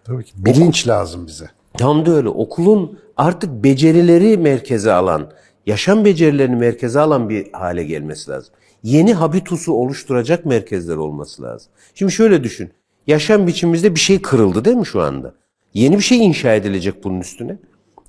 Tabii 0.03 0.23
ki. 0.23 0.33
Bilinç 0.37 0.87
lazım 0.87 1.27
bize. 1.27 1.49
Tam 1.73 2.05
da 2.05 2.11
öyle. 2.11 2.29
Okulun 2.29 2.99
artık 3.17 3.63
becerileri 3.63 4.37
merkeze 4.37 4.91
alan, 4.91 5.31
yaşam 5.65 6.05
becerilerini 6.05 6.55
merkeze 6.55 6.99
alan 6.99 7.29
bir 7.29 7.53
hale 7.53 7.83
gelmesi 7.83 8.31
lazım. 8.31 8.53
Yeni 8.83 9.13
habitusu 9.13 9.73
oluşturacak 9.73 10.45
merkezler 10.45 10.95
olması 10.95 11.43
lazım. 11.43 11.71
Şimdi 11.95 12.11
şöyle 12.11 12.43
düşün. 12.43 12.71
Yaşam 13.07 13.47
biçimimizde 13.47 13.95
bir 13.95 13.99
şey 13.99 14.21
kırıldı 14.21 14.65
değil 14.65 14.77
mi 14.77 14.85
şu 14.85 15.01
anda? 15.01 15.33
Yeni 15.73 15.97
bir 15.97 16.03
şey 16.03 16.25
inşa 16.25 16.53
edilecek 16.53 17.03
bunun 17.03 17.19
üstüne. 17.19 17.57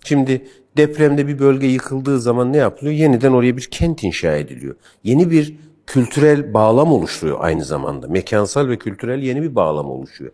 Şimdi 0.04 0.46
depremde 0.76 1.28
bir 1.28 1.38
bölge 1.38 1.66
yıkıldığı 1.66 2.20
zaman 2.20 2.52
ne 2.52 2.56
yapılıyor? 2.56 2.94
Yeniden 2.94 3.32
oraya 3.32 3.56
bir 3.56 3.68
kent 3.70 4.04
inşa 4.04 4.36
ediliyor. 4.36 4.74
Yeni 5.04 5.30
bir 5.30 5.56
kültürel 5.86 6.54
bağlam 6.54 6.92
oluşturuyor 6.92 7.36
aynı 7.40 7.64
zamanda. 7.64 8.08
Mekansal 8.08 8.68
ve 8.68 8.76
kültürel 8.76 9.18
yeni 9.22 9.42
bir 9.42 9.54
bağlam 9.54 9.90
oluşuyor. 9.90 10.30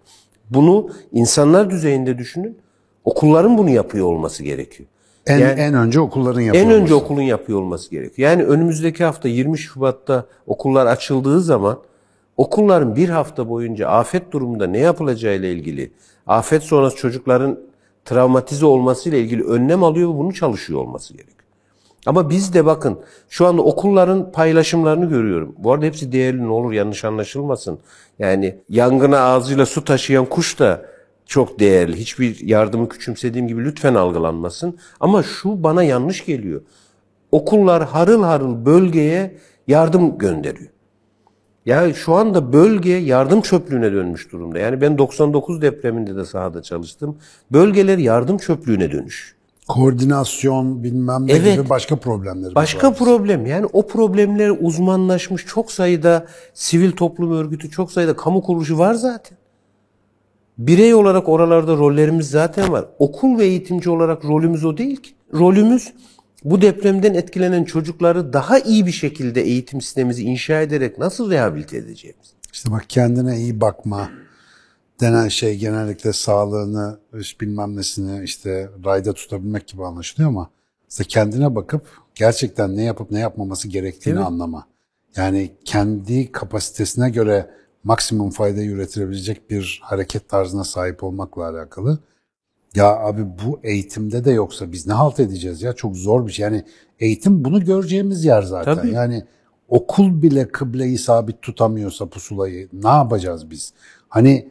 Bunu 0.51 0.91
insanlar 1.13 1.71
düzeyinde 1.71 2.19
düşünün. 2.19 2.59
Okulların 3.05 3.59
bunu 3.59 3.71
yapıyor 3.71 4.07
olması 4.07 4.43
gerekiyor. 4.43 4.89
En, 5.27 5.39
Yani- 5.39 5.61
en 5.61 5.75
önce 5.75 6.01
okulların 6.01 6.41
yapıyor 6.41 6.65
En 6.65 6.71
önce 6.71 6.95
olması. 6.95 7.05
okulun 7.07 7.23
yapıyor 7.23 7.59
olması 7.59 7.91
gerekiyor. 7.91 8.31
Yani 8.31 8.45
önümüzdeki 8.45 9.05
hafta 9.05 9.29
20 9.29 9.59
Şubat'ta 9.59 10.27
okullar 10.47 10.87
açıldığı 10.87 11.41
zaman 11.41 11.79
okulların 12.37 12.97
bir 12.97 13.09
hafta 13.09 13.49
boyunca 13.49 13.89
afet 13.89 14.33
durumunda 14.33 14.67
ne 14.67 14.79
yapılacağıyla 14.79 15.49
ilgili, 15.49 15.93
afet 16.27 16.63
sonrası 16.63 16.97
çocukların 16.97 17.59
travmatize 18.05 18.67
olmasıyla 18.67 19.19
ilgili 19.19 19.45
önlem 19.45 19.85
alıyor 19.85 20.15
ve 20.15 20.19
bunu 20.19 20.33
çalışıyor 20.35 20.81
olması 20.81 21.13
gerekiyor. 21.15 21.42
Ama 22.07 22.31
biz 22.31 22.55
de 22.55 22.67
bakın 22.67 23.01
şu 23.29 23.47
anda 23.47 23.63
okulların 23.63 24.33
paylaşımlarını 24.33 25.09
görüyorum. 25.09 25.55
Bu 25.59 25.73
arada 25.73 25.87
hepsi 25.87 26.13
değerli 26.13 26.43
ne 26.43 26.51
olur 26.51 26.73
yanlış 26.73 27.05
anlaşılmasın. 27.05 27.79
Yani 28.19 28.57
yangına 28.69 29.21
ağzıyla 29.21 29.67
su 29.67 29.85
taşıyan 29.85 30.25
kuş 30.25 30.59
da 30.59 30.87
çok 31.27 31.61
değerli. 31.61 31.97
Hiçbir 31.97 32.41
yardımı 32.41 32.89
küçümsediğim 32.89 33.49
gibi 33.49 33.65
lütfen 33.65 33.95
algılanmasın. 33.95 34.79
Ama 35.01 35.23
şu 35.23 35.63
bana 35.63 35.83
yanlış 35.83 36.27
geliyor. 36.27 36.61
Okullar 37.33 37.85
harıl 37.85 38.23
harıl 38.23 38.67
bölgeye 38.67 39.37
yardım 39.67 40.19
gönderiyor. 40.19 40.71
Ya 41.67 41.95
şu 41.95 42.15
anda 42.15 42.53
bölge 42.53 42.93
yardım 42.93 43.41
çöplüğüne 43.41 43.93
dönmüş 43.93 44.33
durumda. 44.33 44.59
Yani 44.59 44.81
ben 44.81 44.99
99 44.99 45.63
depreminde 45.63 46.17
de 46.17 46.25
sahada 46.25 46.63
çalıştım. 46.63 47.19
Bölgeler 47.53 47.99
yardım 47.99 48.39
çöplüğüne 48.39 48.93
dönüş. 48.93 49.37
Koordinasyon 49.73 50.85
bilmem 50.85 51.27
ne 51.27 51.33
Evet. 51.33 51.59
gibi 51.59 51.69
başka 51.69 51.97
problemlerimiz 51.97 52.55
Başka 52.55 52.89
var. 52.89 52.97
problem 52.97 53.47
yani 53.47 53.67
o 53.73 53.87
problemler 53.87 54.53
uzmanlaşmış 54.61 55.47
çok 55.47 55.73
sayıda 55.73 56.27
sivil 56.55 56.93
toplum 56.93 57.33
örgütü, 57.33 57.71
çok 57.71 57.93
sayıda 57.93 58.17
kamu 58.17 58.43
kuruluşu 58.43 58.79
var 58.79 58.95
zaten. 58.95 59.39
Birey 60.59 60.95
olarak 60.95 61.29
oralarda 61.29 61.77
rollerimiz 61.77 62.31
zaten 62.31 62.73
var. 62.73 62.85
Okul 62.99 63.39
ve 63.39 63.45
eğitimci 63.45 63.91
olarak 63.91 64.25
rolümüz 64.25 64.65
o 64.65 64.77
değil 64.77 64.97
ki. 64.97 65.11
Rolümüz 65.35 65.93
bu 66.45 66.63
depremden 66.63 67.15
etkilenen 67.15 67.65
çocukları 67.65 68.33
daha 68.33 68.59
iyi 68.59 68.87
bir 68.87 68.93
şekilde 68.93 69.43
eğitim 69.43 69.81
sistemimizi 69.81 70.23
inşa 70.23 70.61
ederek 70.61 70.99
nasıl 70.99 71.31
rehabilite 71.31 71.77
edeceğimiz. 71.77 72.27
İşte 72.53 72.71
bak 72.71 72.85
kendine 72.89 73.37
iyi 73.37 73.61
bakma 73.61 74.09
denen 75.03 75.29
şey 75.29 75.59
genellikle 75.59 76.13
sağlığını, 76.13 76.99
bilmem 77.41 77.77
nesini 77.77 78.25
işte 78.25 78.71
rayda 78.85 79.13
tutabilmek 79.13 79.69
gibi 79.69 79.85
anlaşılıyor 79.85 80.31
ama 80.31 80.51
işte 80.91 81.05
kendine 81.05 81.55
bakıp 81.55 81.87
gerçekten 82.15 82.77
ne 82.77 82.83
yapıp 82.83 83.11
ne 83.11 83.21
yapmaması 83.21 83.69
gerektiğini 83.69 84.17
Evet. 84.17 84.27
anlama. 84.27 84.67
Yani 85.17 85.51
kendi 85.65 86.33
kapasitesine 86.33 87.11
göre 87.11 87.51
maksimum 87.85 88.31
faydayı 88.31 88.71
üretilebilecek 88.71 89.51
bir 89.51 89.81
hareket 89.85 90.29
tarzına 90.29 90.65
sahip 90.65 91.05
olmakla 91.05 91.49
alakalı. 91.49 91.99
Ya 92.75 92.97
abi 92.97 93.25
bu 93.45 93.61
eğitimde 93.63 94.25
de 94.25 94.31
yoksa 94.31 94.73
biz 94.73 94.87
ne 94.87 94.93
halt 94.93 95.21
edeceğiz 95.21 95.63
ya? 95.63 95.73
Çok 95.73 95.97
zor 95.97 96.27
bir 96.27 96.33
şey. 96.33 96.43
Yani 96.43 96.65
eğitim 97.01 97.45
bunu 97.45 97.65
göreceğimiz 97.65 98.25
yer 98.25 98.43
zaten. 98.43 98.75
Tabii. 98.75 98.91
Yani 98.91 99.25
okul 99.69 100.23
bile 100.23 100.49
kıbleyi 100.49 100.99
sabit 100.99 101.43
tutamıyorsa 101.43 102.07
pusulayı 102.07 102.69
ne 102.73 102.89
yapacağız 102.89 103.51
biz? 103.51 103.73
Hani 104.09 104.49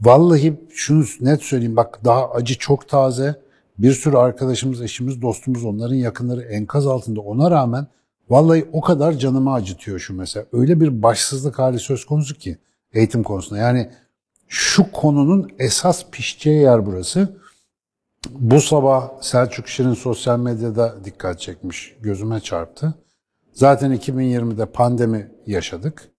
vallahi 0.00 0.60
şunu 0.70 1.04
net 1.20 1.42
söyleyeyim 1.42 1.76
bak 1.76 2.04
daha 2.04 2.30
acı 2.30 2.58
çok 2.58 2.88
taze. 2.88 3.46
Bir 3.78 3.92
sürü 3.92 4.16
arkadaşımız, 4.16 4.82
eşimiz, 4.82 5.22
dostumuz, 5.22 5.64
onların 5.64 5.94
yakınları 5.94 6.42
enkaz 6.42 6.86
altında. 6.86 7.20
Ona 7.20 7.50
rağmen 7.50 7.86
vallahi 8.28 8.68
o 8.72 8.80
kadar 8.80 9.12
canımı 9.12 9.52
acıtıyor 9.52 9.98
şu 9.98 10.14
mesela. 10.14 10.46
Öyle 10.52 10.80
bir 10.80 11.02
başsızlık 11.02 11.58
hali 11.58 11.78
söz 11.78 12.04
konusu 12.04 12.34
ki 12.34 12.58
eğitim 12.92 13.22
konusunda. 13.22 13.60
Yani 13.60 13.90
şu 14.48 14.92
konunun 14.92 15.50
esas 15.58 16.10
pişeceği 16.10 16.60
yer 16.60 16.86
burası. 16.86 17.36
Bu 18.30 18.60
sabah 18.60 19.10
Selçuk 19.20 19.68
Şirin 19.68 19.94
sosyal 19.94 20.38
medyada 20.38 21.04
dikkat 21.04 21.40
çekmiş, 21.40 21.96
gözüme 22.00 22.40
çarptı. 22.40 22.94
Zaten 23.52 23.96
2020'de 23.96 24.66
pandemi 24.66 25.30
yaşadık. 25.46 26.10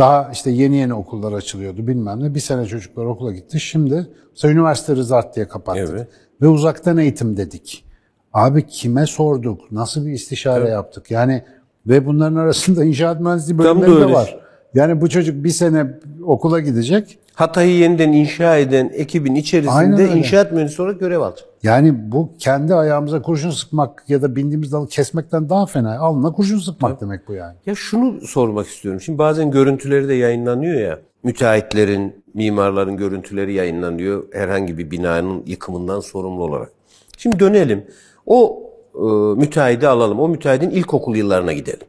Daha 0.00 0.30
işte 0.32 0.50
yeni 0.50 0.76
yeni 0.76 0.94
okullar 0.94 1.32
açılıyordu 1.32 1.86
bilmem 1.86 2.22
ne. 2.22 2.34
Bir 2.34 2.40
sene 2.40 2.66
çocuklar 2.66 3.04
okula 3.04 3.32
gitti. 3.32 3.60
Şimdi 3.60 4.06
mesela 4.30 4.52
üniversite 4.52 4.96
rızat 4.96 5.36
diye 5.36 5.48
kapattık. 5.48 5.88
Evet. 5.90 6.08
Ve 6.42 6.48
uzaktan 6.48 6.98
eğitim 6.98 7.36
dedik. 7.36 7.84
Abi 8.32 8.66
kime 8.66 9.06
sorduk? 9.06 9.72
Nasıl 9.72 10.06
bir 10.06 10.12
istişare 10.12 10.68
yaptık? 10.68 11.10
Yani 11.10 11.44
ve 11.86 12.06
bunların 12.06 12.36
arasında 12.36 12.84
inşaat 12.90 13.20
mühendisliği 13.20 13.58
bölümleri 13.58 14.00
de 14.00 14.12
var. 14.12 14.40
Yani 14.74 15.00
bu 15.00 15.08
çocuk 15.08 15.44
bir 15.44 15.50
sene 15.50 15.86
okula 16.22 16.60
gidecek. 16.60 17.18
Hatay'ı 17.34 17.78
yeniden 17.78 18.12
inşa 18.12 18.56
eden 18.56 18.90
ekibin 18.94 19.34
içerisinde 19.34 20.08
inşaat 20.08 20.52
mühendisi 20.52 20.82
olarak 20.82 21.00
görev 21.00 21.20
alacak. 21.20 21.48
Yani 21.62 22.12
bu 22.12 22.30
kendi 22.38 22.74
ayağımıza 22.74 23.22
kurşun 23.22 23.50
sıkmak 23.50 24.04
ya 24.08 24.22
da 24.22 24.36
bindiğimiz 24.36 24.72
dalı 24.72 24.88
kesmekten 24.88 25.48
daha 25.48 25.66
fena. 25.66 25.98
Alnına 25.98 26.32
kurşun 26.32 26.58
sıkmak 26.58 27.00
demek 27.00 27.28
bu 27.28 27.32
yani. 27.32 27.54
Ya 27.66 27.74
şunu 27.74 28.20
sormak 28.20 28.66
istiyorum. 28.66 29.00
Şimdi 29.00 29.18
bazen 29.18 29.50
görüntüleri 29.50 30.08
de 30.08 30.14
yayınlanıyor 30.14 30.80
ya. 30.80 30.98
Müteahhitlerin, 31.22 32.24
mimarların 32.34 32.96
görüntüleri 32.96 33.54
yayınlanıyor 33.54 34.24
herhangi 34.32 34.78
bir 34.78 34.90
binanın 34.90 35.42
yıkımından 35.46 36.00
sorumlu 36.00 36.42
olarak. 36.42 36.70
Şimdi 37.18 37.40
dönelim. 37.40 37.84
O 38.26 38.62
e, 38.94 39.00
müteahhidi 39.40 39.88
alalım. 39.88 40.20
O 40.20 40.28
müteahhidin 40.28 40.70
ilkokul 40.70 41.16
yıllarına 41.16 41.52
gidelim. 41.52 41.86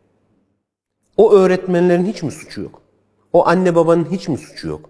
O 1.21 1.33
öğretmenlerin 1.33 2.05
hiç 2.05 2.23
mi 2.23 2.31
suçu 2.31 2.61
yok? 2.61 2.81
O 3.33 3.47
anne 3.47 3.75
babanın 3.75 4.07
hiç 4.11 4.27
mi 4.27 4.37
suçu 4.37 4.67
yok? 4.67 4.89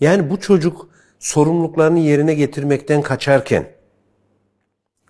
Yani 0.00 0.30
bu 0.30 0.40
çocuk 0.40 0.88
sorumluluklarını 1.18 1.98
yerine 1.98 2.34
getirmekten 2.34 3.02
kaçarken, 3.02 3.66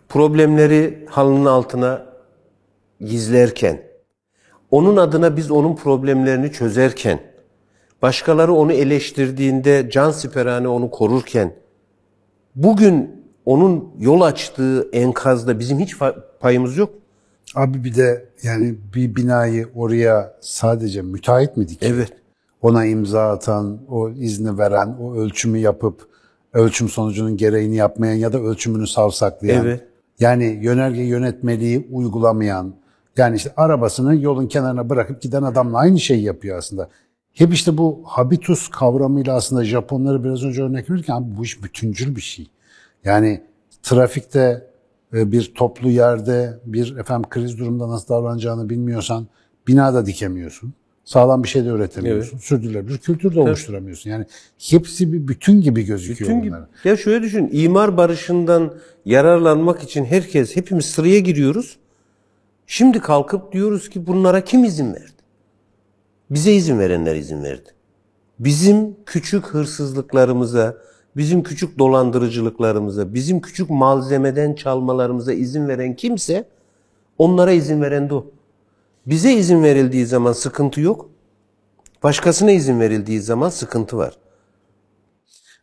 problemleri 0.08 1.06
halının 1.10 1.44
altına 1.44 2.06
gizlerken, 3.00 3.82
onun 4.70 4.96
adına 4.96 5.36
biz 5.36 5.50
onun 5.50 5.76
problemlerini 5.76 6.52
çözerken, 6.52 7.20
başkaları 8.02 8.54
onu 8.54 8.72
eleştirdiğinde 8.72 9.90
can 9.90 10.10
siperhane 10.10 10.68
onu 10.68 10.90
korurken, 10.90 11.54
bugün 12.54 13.24
onun 13.44 13.94
yol 13.98 14.20
açtığı 14.20 14.88
enkazda 14.92 15.58
bizim 15.58 15.78
hiç 15.78 15.96
payımız 16.40 16.76
yok. 16.76 17.03
Abi 17.54 17.84
bir 17.84 17.94
de 17.94 18.28
yani 18.42 18.74
bir 18.94 19.16
binayı 19.16 19.68
oraya 19.74 20.36
sadece 20.40 21.02
müteahhit 21.02 21.56
mi 21.56 21.68
dikiyor? 21.68 21.92
Evet. 21.94 22.12
Ona 22.62 22.84
imza 22.84 23.30
atan, 23.30 23.78
o 23.88 24.10
izni 24.10 24.58
veren, 24.58 24.96
o 25.00 25.14
ölçümü 25.14 25.58
yapıp 25.58 26.08
ölçüm 26.52 26.88
sonucunun 26.88 27.36
gereğini 27.36 27.76
yapmayan 27.76 28.14
ya 28.14 28.32
da 28.32 28.38
ölçümünü 28.38 28.86
savsaklayan. 28.86 29.66
Evet. 29.66 29.84
Yani 30.20 30.58
yönerge 30.62 31.02
yönetmeliği 31.02 31.88
uygulamayan. 31.90 32.74
Yani 33.16 33.36
işte 33.36 33.52
arabasını 33.56 34.16
yolun 34.16 34.46
kenarına 34.46 34.90
bırakıp 34.90 35.22
giden 35.22 35.42
adamla 35.42 35.78
aynı 35.78 36.00
şeyi 36.00 36.22
yapıyor 36.22 36.58
aslında. 36.58 36.88
Hep 37.32 37.52
işte 37.52 37.78
bu 37.78 38.02
habitus 38.04 38.68
kavramıyla 38.68 39.34
aslında 39.34 39.64
Japonları 39.64 40.24
biraz 40.24 40.44
önce 40.44 40.62
örnek 40.62 40.90
verirken 40.90 41.36
bu 41.36 41.44
iş 41.44 41.62
bütüncül 41.62 42.16
bir 42.16 42.20
şey. 42.20 42.50
Yani 43.04 43.42
trafikte 43.82 44.66
bir 45.14 45.54
toplu 45.54 45.90
yerde 45.90 46.58
bir 46.64 46.96
efendim 46.96 47.30
kriz 47.30 47.58
durumda 47.58 47.88
nasıl 47.88 48.08
davranacağını 48.08 48.70
bilmiyorsan 48.70 49.26
binada 49.68 50.06
dikemiyorsun. 50.06 50.74
Sağlam 51.04 51.42
bir 51.42 51.48
şey 51.48 51.64
de 51.64 51.68
üretemiyorsun. 51.68 52.38
Sürdürülebilir 52.38 52.98
kültür 52.98 53.34
de 53.34 53.40
oluşturamıyorsun. 53.40 54.10
Yani 54.10 54.26
hepsi 54.70 55.12
bir 55.12 55.28
bütün 55.28 55.60
gibi 55.60 55.82
gözüküyor 55.82 56.30
Bütün 56.30 56.42
gibi. 56.42 56.56
Ya 56.84 56.96
şöyle 56.96 57.22
düşün, 57.22 57.48
imar 57.52 57.96
barışından 57.96 58.74
yararlanmak 59.04 59.82
için 59.82 60.04
herkes, 60.04 60.56
hepimiz 60.56 60.84
sıraya 60.84 61.18
giriyoruz. 61.20 61.78
Şimdi 62.66 63.00
kalkıp 63.00 63.52
diyoruz 63.52 63.88
ki 63.88 64.06
bunlara 64.06 64.44
kim 64.44 64.64
izin 64.64 64.94
verdi? 64.94 65.22
Bize 66.30 66.52
izin 66.52 66.78
verenler 66.78 67.14
izin 67.16 67.42
verdi. 67.42 67.70
Bizim 68.38 68.96
küçük 69.06 69.46
hırsızlıklarımıza, 69.46 70.76
bizim 71.16 71.42
küçük 71.42 71.78
dolandırıcılıklarımıza, 71.78 73.14
bizim 73.14 73.40
küçük 73.40 73.70
malzemeden 73.70 74.54
çalmalarımıza 74.54 75.32
izin 75.32 75.68
veren 75.68 75.96
kimse 75.96 76.48
onlara 77.18 77.52
izin 77.52 77.82
veren 77.82 78.10
de 78.10 78.14
o. 78.14 78.26
Bize 79.06 79.32
izin 79.32 79.62
verildiği 79.62 80.06
zaman 80.06 80.32
sıkıntı 80.32 80.80
yok. 80.80 81.10
Başkasına 82.02 82.50
izin 82.50 82.80
verildiği 82.80 83.20
zaman 83.20 83.48
sıkıntı 83.48 83.96
var. 83.96 84.16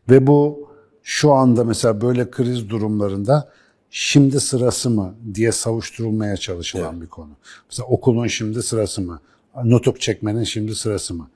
Ve 0.10 0.28
bu 0.28 0.70
şu 1.04 1.32
anda 1.32 1.64
mesela 1.64 2.02
böyle 2.02 2.32
kriz 2.32 2.70
durumlarında 2.70 3.52
şimdi 3.90 4.40
sırası 4.40 4.90
mı 4.90 5.16
diye 5.34 5.52
savuşturulmaya 5.52 6.38
çalışılan 6.38 7.02
bir 7.02 7.08
konu. 7.08 7.32
Mesela 7.70 7.88
okulun 7.88 8.28
şimdi 8.28 8.64
sırası 8.64 9.02
mı? 9.02 9.22
Nutuk 9.64 10.02
çekmenin 10.02 10.44
şimdi 10.44 10.76
sırası 10.76 11.14
mı? 11.14 11.30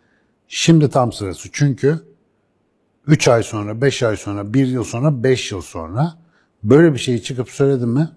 Şimdi 0.47 0.89
tam 0.89 1.13
sırası. 1.13 1.49
Çünkü 1.51 1.99
3 3.07 3.27
ay 3.27 3.43
sonra, 3.43 3.81
5 3.81 4.03
ay 4.03 4.17
sonra, 4.17 4.53
1 4.53 4.67
yıl 4.67 4.83
sonra, 4.83 5.23
5 5.23 5.51
yıl 5.51 5.61
sonra 5.61 6.13
böyle 6.63 6.93
bir 6.93 6.99
şeyi 6.99 7.23
çıkıp 7.23 7.49
söyledim 7.49 7.89
mi 7.89 8.09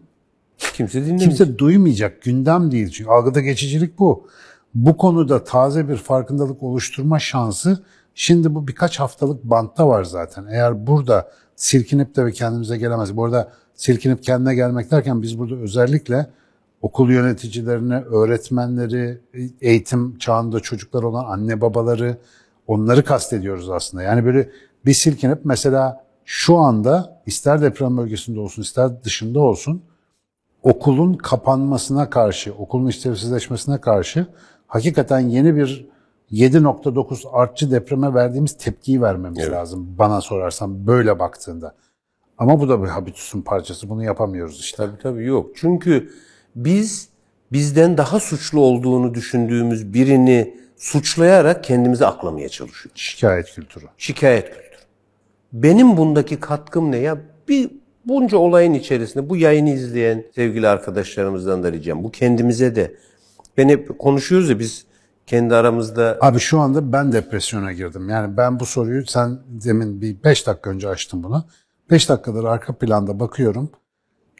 Kimse 0.58 1.00
dinlemiyor. 1.00 1.20
kimse 1.20 1.58
duymayacak. 1.58 2.22
Gündem 2.22 2.70
değil. 2.70 2.90
Çünkü 2.90 3.10
algıda 3.10 3.40
geçicilik 3.40 3.98
bu. 3.98 4.26
Bu 4.74 4.96
konuda 4.96 5.44
taze 5.44 5.88
bir 5.88 5.96
farkındalık 5.96 6.62
oluşturma 6.62 7.18
şansı 7.18 7.84
şimdi 8.14 8.54
bu 8.54 8.68
birkaç 8.68 9.00
haftalık 9.00 9.44
bantta 9.44 9.88
var 9.88 10.04
zaten. 10.04 10.46
Eğer 10.50 10.86
burada 10.86 11.30
silkinip 11.56 12.16
de 12.16 12.24
ve 12.24 12.32
kendimize 12.32 12.78
gelemez. 12.78 13.16
Bu 13.16 13.24
arada 13.24 13.52
silkinip 13.74 14.22
kendine 14.22 14.54
gelmek 14.54 14.90
derken 14.90 15.22
biz 15.22 15.38
burada 15.38 15.54
özellikle 15.54 16.26
okul 16.82 17.10
yöneticilerine, 17.10 18.00
öğretmenleri, 18.00 19.20
eğitim 19.60 20.18
çağında 20.18 20.60
çocuklar 20.60 21.02
olan 21.02 21.24
anne 21.24 21.60
babaları 21.60 22.16
onları 22.66 23.04
kastediyoruz 23.04 23.70
aslında. 23.70 24.02
Yani 24.02 24.24
böyle 24.24 24.50
bir 24.88 24.94
silkinip 24.94 25.38
mesela 25.44 26.04
şu 26.24 26.56
anda 26.56 27.22
ister 27.26 27.62
deprem 27.62 27.96
bölgesinde 27.96 28.40
olsun 28.40 28.62
ister 28.62 29.04
dışında 29.04 29.40
olsun 29.40 29.82
okulun 30.62 31.14
kapanmasına 31.14 32.10
karşı, 32.10 32.54
okulun 32.54 32.86
işlevsizleşmesine 32.86 33.80
karşı 33.80 34.26
hakikaten 34.66 35.20
yeni 35.20 35.56
bir 35.56 35.88
7.9 36.32 37.30
artçı 37.30 37.70
depreme 37.70 38.14
verdiğimiz 38.14 38.56
tepkiyi 38.56 39.02
vermemiz 39.02 39.50
lazım 39.50 39.94
bana 39.98 40.20
sorarsan 40.20 40.86
böyle 40.86 41.18
baktığında. 41.18 41.74
Ama 42.38 42.60
bu 42.60 42.68
da 42.68 42.82
bir 42.82 42.88
habitusun 42.88 43.42
parçası. 43.42 43.88
Bunu 43.88 44.04
yapamıyoruz 44.04 44.60
işte. 44.60 44.76
Tabii 44.76 45.02
tabii 45.02 45.24
yok. 45.24 45.50
Çünkü 45.54 46.10
biz 46.56 47.08
bizden 47.52 47.98
daha 47.98 48.20
suçlu 48.20 48.60
olduğunu 48.60 49.14
düşündüğümüz 49.14 49.94
birini 49.94 50.67
suçlayarak 50.78 51.64
kendimizi 51.64 52.06
aklamaya 52.06 52.48
çalışıyoruz. 52.48 53.00
Şikayet 53.00 53.54
kültürü. 53.54 53.84
Şikayet 53.98 54.44
kültürü. 54.44 54.78
Benim 55.52 55.96
bundaki 55.96 56.40
katkım 56.40 56.92
ne 56.92 56.96
ya? 56.96 57.18
Bir 57.48 57.70
bunca 58.04 58.38
olayın 58.38 58.74
içerisinde 58.74 59.28
bu 59.28 59.36
yayını 59.36 59.70
izleyen 59.70 60.24
sevgili 60.34 60.68
arkadaşlarımızdan 60.68 61.62
da 61.62 61.72
ricam. 61.72 62.04
Bu 62.04 62.10
kendimize 62.10 62.76
de. 62.76 62.94
Ben 63.56 63.68
hep 63.68 63.98
konuşuyoruz 63.98 64.50
ya 64.50 64.58
biz 64.58 64.86
kendi 65.26 65.54
aramızda 65.54 66.18
Abi 66.20 66.38
şu 66.38 66.58
anda 66.58 66.92
ben 66.92 67.12
depresyona 67.12 67.72
girdim. 67.72 68.08
Yani 68.08 68.36
ben 68.36 68.60
bu 68.60 68.66
soruyu 68.66 69.06
sen 69.06 69.38
demin 69.46 70.00
bir 70.00 70.22
5 70.24 70.46
dakika 70.46 70.70
önce 70.70 70.88
açtım 70.88 71.22
bunu. 71.22 71.44
5 71.90 72.08
dakikadır 72.08 72.44
arka 72.44 72.72
planda 72.72 73.20
bakıyorum. 73.20 73.70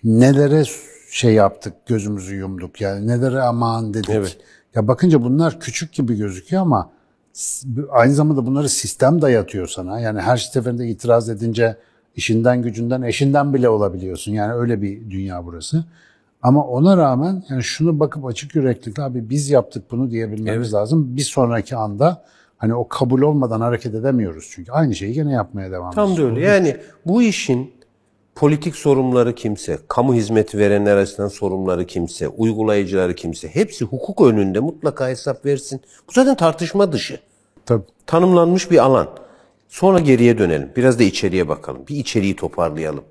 Nelere 0.05 0.65
şey 1.11 1.35
yaptık, 1.35 1.75
gözümüzü 1.87 2.37
yumduk. 2.37 2.81
Yani 2.81 3.07
nelere 3.07 3.41
aman 3.41 3.95
dedik. 3.95 4.11
Evet. 4.11 4.39
Ya 4.79 4.89
bakınca 4.89 5.23
bunlar 5.23 5.61
küçük 5.61 5.93
gibi 5.93 6.17
gözüküyor 6.17 6.63
ama 6.63 6.91
aynı 7.91 8.15
zamanda 8.15 8.47
bunları 8.47 8.69
sistem 8.69 9.23
dayatıyor 9.23 9.67
sana. 9.67 10.01
Yani 10.01 10.21
her 10.21 10.37
seferinde 10.37 10.89
itiraz 10.89 11.29
edince 11.29 11.77
işinden 12.17 12.63
gücünden 12.63 13.03
eşinden 13.03 13.55
bile 13.55 13.69
olabiliyorsun. 13.69 14.33
Yani 14.33 14.53
öyle 14.53 14.83
bir 14.83 15.11
dünya 15.11 15.45
burası. 15.45 15.85
Ama 16.43 16.65
ona 16.67 16.97
rağmen 16.97 17.45
yani 17.49 17.63
şunu 17.63 18.01
bakıp 18.01 18.27
açık 18.27 18.55
yüreklilikle 18.55 19.03
abi 19.03 19.31
biz 19.31 19.51
yaptık 19.51 19.91
bunu 19.91 20.11
diyebilmemiz 20.11 20.75
lazım. 20.75 21.17
Bir 21.17 21.23
sonraki 21.23 21.77
anda 21.77 22.23
hani 22.57 22.75
o 22.75 22.89
kabul 22.89 23.23
olmadan 23.23 23.61
hareket 23.61 23.95
edemiyoruz 23.95 24.49
çünkü 24.51 24.73
aynı 24.73 24.95
şeyi 24.95 25.13
gene 25.13 25.33
yapmaya 25.33 25.71
devam 25.71 25.93
Tam 25.93 26.09
da 26.09 26.13
ediyoruz. 26.13 26.37
öyle. 26.37 26.47
Yani 26.47 26.77
bu 27.07 27.23
işin 27.23 27.71
politik 28.39 28.77
sorumluları 28.77 29.35
kimse, 29.35 29.79
kamu 29.89 30.15
hizmeti 30.15 30.59
verenler 30.59 30.97
açısından 30.97 31.29
sorumluları 31.29 31.87
kimse, 31.87 32.29
uygulayıcıları 32.29 33.15
kimse, 33.15 33.49
hepsi 33.55 33.85
hukuk 33.85 34.21
önünde 34.21 34.61
mutlaka 34.61 35.09
hesap 35.09 35.47
versin. 35.47 35.81
Bu 36.09 36.13
zaten 36.13 36.37
tartışma 36.37 36.93
dışı. 36.93 37.21
Tabii. 37.67 37.85
Tanımlanmış 38.07 38.71
bir 38.71 38.79
alan. 38.79 39.09
Sonra 39.69 39.99
geriye 39.99 40.39
dönelim. 40.39 40.71
Biraz 40.77 40.99
da 40.99 41.03
içeriye 41.03 41.49
bakalım. 41.49 41.83
Bir 41.89 41.97
içeriği 41.97 42.37
toparlayalım. 42.37 43.05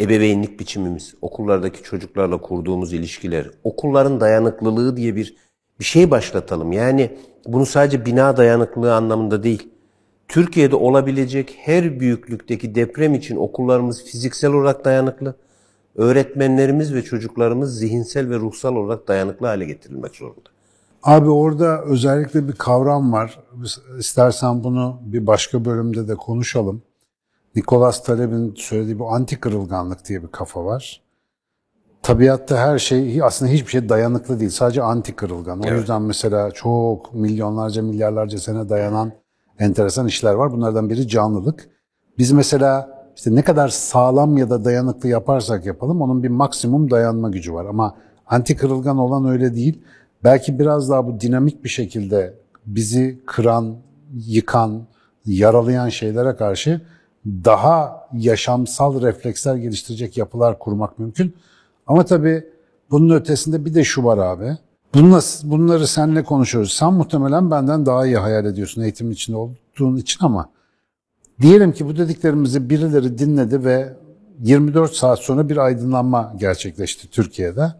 Ebeveynlik 0.00 0.60
biçimimiz, 0.60 1.14
okullardaki 1.22 1.82
çocuklarla 1.82 2.40
kurduğumuz 2.40 2.92
ilişkiler, 2.92 3.50
okulların 3.64 4.20
dayanıklılığı 4.20 4.96
diye 4.96 5.16
bir 5.16 5.36
bir 5.80 5.84
şey 5.84 6.10
başlatalım. 6.10 6.72
Yani 6.72 7.16
bunu 7.46 7.66
sadece 7.66 8.06
bina 8.06 8.36
dayanıklılığı 8.36 8.94
anlamında 8.94 9.42
değil. 9.42 9.68
Türkiye'de 10.28 10.76
olabilecek 10.76 11.58
her 11.60 12.00
büyüklükteki 12.00 12.74
deprem 12.74 13.14
için 13.14 13.36
okullarımız 13.36 14.04
fiziksel 14.04 14.52
olarak 14.52 14.84
dayanıklı, 14.84 15.34
öğretmenlerimiz 15.96 16.94
ve 16.94 17.02
çocuklarımız 17.02 17.78
zihinsel 17.78 18.30
ve 18.30 18.36
ruhsal 18.36 18.76
olarak 18.76 19.08
dayanıklı 19.08 19.46
hale 19.46 19.64
getirilmek 19.64 20.16
zorunda. 20.16 20.50
Abi 21.02 21.30
orada 21.30 21.82
özellikle 21.82 22.48
bir 22.48 22.52
kavram 22.52 23.12
var. 23.12 23.40
İstersen 23.98 24.64
bunu 24.64 25.00
bir 25.04 25.26
başka 25.26 25.64
bölümde 25.64 26.08
de 26.08 26.14
konuşalım. 26.14 26.82
Nicholas 27.56 28.04
Taleb'in 28.04 28.54
söylediği 28.56 28.98
bu 28.98 29.10
anti 29.10 29.40
kırılganlık 29.40 30.08
diye 30.08 30.22
bir 30.22 30.28
kafa 30.28 30.64
var. 30.64 31.02
Tabiatta 32.02 32.56
her 32.56 32.78
şey 32.78 33.22
aslında 33.22 33.52
hiçbir 33.52 33.70
şey 33.70 33.88
dayanıklı 33.88 34.40
değil. 34.40 34.50
Sadece 34.50 34.82
anti 34.82 35.16
kırılgan. 35.16 35.60
O 35.60 35.70
yüzden 35.70 36.02
mesela 36.02 36.50
çok 36.50 37.14
milyonlarca 37.14 37.82
milyarlarca 37.82 38.38
sene 38.38 38.68
dayanan 38.68 39.12
enteresan 39.58 40.06
işler 40.06 40.34
var. 40.34 40.52
Bunlardan 40.52 40.90
biri 40.90 41.08
canlılık. 41.08 41.68
Biz 42.18 42.32
mesela 42.32 42.98
işte 43.16 43.34
ne 43.34 43.42
kadar 43.42 43.68
sağlam 43.68 44.38
ya 44.38 44.50
da 44.50 44.64
dayanıklı 44.64 45.08
yaparsak 45.08 45.66
yapalım 45.66 46.02
onun 46.02 46.22
bir 46.22 46.28
maksimum 46.28 46.90
dayanma 46.90 47.30
gücü 47.30 47.54
var. 47.54 47.66
Ama 47.66 47.96
anti 48.26 48.56
kırılgan 48.56 48.98
olan 48.98 49.28
öyle 49.28 49.54
değil. 49.54 49.82
Belki 50.24 50.58
biraz 50.58 50.90
daha 50.90 51.06
bu 51.06 51.20
dinamik 51.20 51.64
bir 51.64 51.68
şekilde 51.68 52.34
bizi 52.66 53.22
kıran, 53.26 53.76
yıkan, 54.14 54.86
yaralayan 55.26 55.88
şeylere 55.88 56.36
karşı 56.36 56.80
daha 57.26 58.08
yaşamsal 58.12 59.02
refleksler 59.02 59.56
geliştirecek 59.56 60.16
yapılar 60.16 60.58
kurmak 60.58 60.98
mümkün. 60.98 61.34
Ama 61.86 62.04
tabii 62.04 62.44
bunun 62.90 63.14
ötesinde 63.14 63.64
bir 63.64 63.74
de 63.74 63.84
şu 63.84 64.04
var 64.04 64.18
abi. 64.18 64.58
Bununla, 64.94 65.20
bunları 65.44 65.86
seninle 65.86 66.24
konuşuyoruz. 66.24 66.72
Sen 66.72 66.92
muhtemelen 66.92 67.50
benden 67.50 67.86
daha 67.86 68.06
iyi 68.06 68.16
hayal 68.16 68.44
ediyorsun 68.44 68.82
eğitimin 68.82 69.10
içinde 69.10 69.36
olduğun 69.36 69.96
için 69.96 70.24
ama 70.24 70.50
diyelim 71.40 71.72
ki 71.72 71.86
bu 71.86 71.96
dediklerimizi 71.96 72.70
birileri 72.70 73.18
dinledi 73.18 73.64
ve 73.64 73.96
24 74.40 74.92
saat 74.92 75.18
sonra 75.18 75.48
bir 75.48 75.56
aydınlanma 75.56 76.34
gerçekleşti 76.36 77.10
Türkiye'de. 77.10 77.72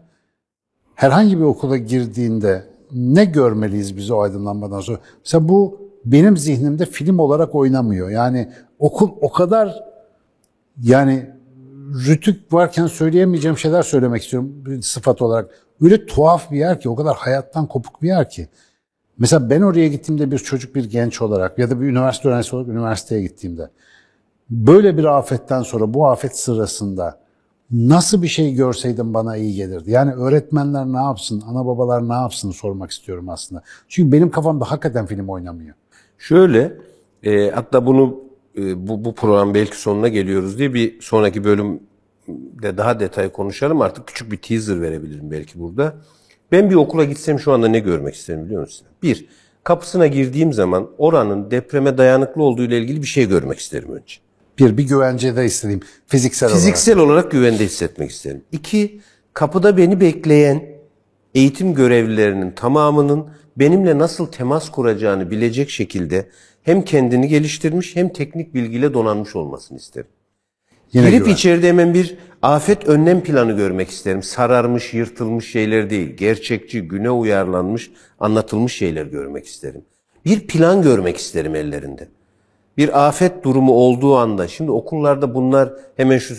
Herhangi 0.95 1.37
bir 1.37 1.43
okula 1.43 1.77
girdiğinde 1.77 2.65
ne 2.91 3.25
görmeliyiz 3.25 3.97
biz 3.97 4.11
o 4.11 4.19
aydınlanmadan 4.19 4.81
sonra? 4.81 4.99
Mesela 5.25 5.49
bu 5.49 5.79
benim 6.05 6.37
zihnimde 6.37 6.85
film 6.85 7.19
olarak 7.19 7.55
oynamıyor. 7.55 8.09
Yani 8.09 8.51
okul 8.79 9.09
o 9.21 9.31
kadar 9.31 9.83
yani 10.83 11.29
rütük 12.07 12.53
varken 12.53 12.87
söyleyemeyeceğim 12.87 13.57
şeyler 13.57 13.83
söylemek 13.83 14.23
istiyorum 14.23 14.51
bir 14.65 14.81
sıfat 14.81 15.21
olarak. 15.21 15.49
Öyle 15.81 16.05
tuhaf 16.05 16.51
bir 16.51 16.57
yer 16.57 16.79
ki, 16.79 16.89
o 16.89 16.95
kadar 16.95 17.15
hayattan 17.15 17.67
kopuk 17.67 18.01
bir 18.01 18.07
yer 18.07 18.29
ki. 18.29 18.47
Mesela 19.17 19.49
ben 19.49 19.61
oraya 19.61 19.87
gittiğimde 19.87 20.31
bir 20.31 20.37
çocuk, 20.37 20.75
bir 20.75 20.85
genç 20.85 21.21
olarak 21.21 21.59
ya 21.59 21.69
da 21.69 21.81
bir 21.81 21.85
üniversite 21.85 22.29
öğrencisi 22.29 22.55
olarak 22.55 22.69
üniversiteye 22.69 23.21
gittiğimde 23.21 23.69
böyle 24.49 24.97
bir 24.97 25.03
afetten 25.03 25.61
sonra 25.61 25.93
bu 25.93 26.07
afet 26.07 26.37
sırasında 26.37 27.19
nasıl 27.71 28.21
bir 28.21 28.27
şey 28.27 28.53
görseydim 28.53 29.13
bana 29.13 29.37
iyi 29.37 29.55
gelirdi. 29.55 29.91
Yani 29.91 30.13
öğretmenler 30.13 30.85
ne 30.85 30.97
yapsın, 30.97 31.43
ana 31.47 31.65
babalar 31.65 32.09
ne 32.09 32.13
yapsın 32.13 32.51
sormak 32.51 32.91
istiyorum 32.91 33.29
aslında. 33.29 33.63
Çünkü 33.87 34.11
benim 34.11 34.31
kafamda 34.31 34.71
hakikaten 34.71 35.05
film 35.05 35.29
oynamıyor. 35.29 35.75
Şöyle, 36.17 36.77
e, 37.23 37.49
hatta 37.49 37.85
bunu 37.85 38.28
bu, 38.75 39.05
bu 39.05 39.15
program 39.15 39.53
belki 39.53 39.77
sonuna 39.81 40.07
geliyoruz 40.07 40.57
diye 40.57 40.73
bir 40.73 41.01
sonraki 41.01 41.43
bölümde 41.43 42.77
daha 42.77 42.99
detay 42.99 43.31
konuşalım. 43.31 43.81
Artık 43.81 44.07
küçük 44.07 44.31
bir 44.31 44.37
teaser 44.37 44.81
verebilirim 44.81 45.31
belki 45.31 45.59
burada. 45.59 45.95
Ben 46.51 46.69
bir 46.69 46.75
okula 46.75 47.03
gitsem 47.03 47.39
şu 47.39 47.51
anda 47.51 47.67
ne 47.67 47.79
görmek 47.79 48.15
isterim 48.15 48.45
biliyor 48.45 48.61
musun? 48.61 48.87
Bir, 49.03 49.25
kapısına 49.63 50.07
girdiğim 50.07 50.53
zaman 50.53 50.89
oranın 50.97 51.51
depreme 51.51 51.97
dayanıklı 51.97 52.43
olduğu 52.43 52.63
ile 52.63 52.77
ilgili 52.77 53.01
bir 53.01 53.07
şey 53.07 53.29
görmek 53.29 53.59
isterim 53.59 53.91
önce. 53.91 54.15
Bir, 54.59 54.77
bir 54.77 54.87
güvence 54.87 55.35
de 55.35 55.45
istediğim 55.45 55.79
fiziksel, 56.07 56.49
olarak. 56.49 56.61
Fiziksel 56.61 56.97
olarak 56.97 57.31
güvende 57.31 57.65
hissetmek 57.65 58.11
isterim. 58.11 58.41
İki, 58.51 59.01
kapıda 59.33 59.77
beni 59.77 60.01
bekleyen 60.01 60.63
eğitim 61.35 61.73
görevlilerinin 61.73 62.51
tamamının 62.51 63.27
benimle 63.57 63.97
nasıl 63.97 64.25
temas 64.25 64.69
kuracağını 64.69 65.31
bilecek 65.31 65.69
şekilde 65.69 66.29
hem 66.69 66.81
kendini 66.81 67.27
geliştirmiş 67.27 67.95
hem 67.95 68.09
teknik 68.09 68.53
bilgiyle 68.53 68.93
donanmış 68.93 69.35
olmasını 69.35 69.77
isterim. 69.77 70.09
Yine 70.93 71.09
Girip 71.09 71.19
güven. 71.19 71.33
içeride 71.35 71.67
hemen 71.67 71.93
bir 71.93 72.17
afet 72.41 72.87
önlem 72.87 73.21
planı 73.21 73.51
görmek 73.51 73.89
isterim. 73.89 74.23
Sararmış, 74.23 74.93
yırtılmış 74.93 75.51
şeyler 75.51 75.89
değil. 75.89 76.17
Gerçekçi, 76.17 76.81
güne 76.81 77.09
uyarlanmış, 77.09 77.91
anlatılmış 78.19 78.75
şeyler 78.75 79.05
görmek 79.05 79.45
isterim. 79.45 79.81
Bir 80.25 80.47
plan 80.47 80.81
görmek 80.81 81.17
isterim 81.17 81.55
ellerinde. 81.55 82.07
Bir 82.77 83.07
afet 83.07 83.43
durumu 83.43 83.71
olduğu 83.71 84.15
anda, 84.17 84.47
şimdi 84.47 84.71
okullarda 84.71 85.35
bunlar 85.35 85.73
hemen 85.97 86.17
şu 86.17 86.33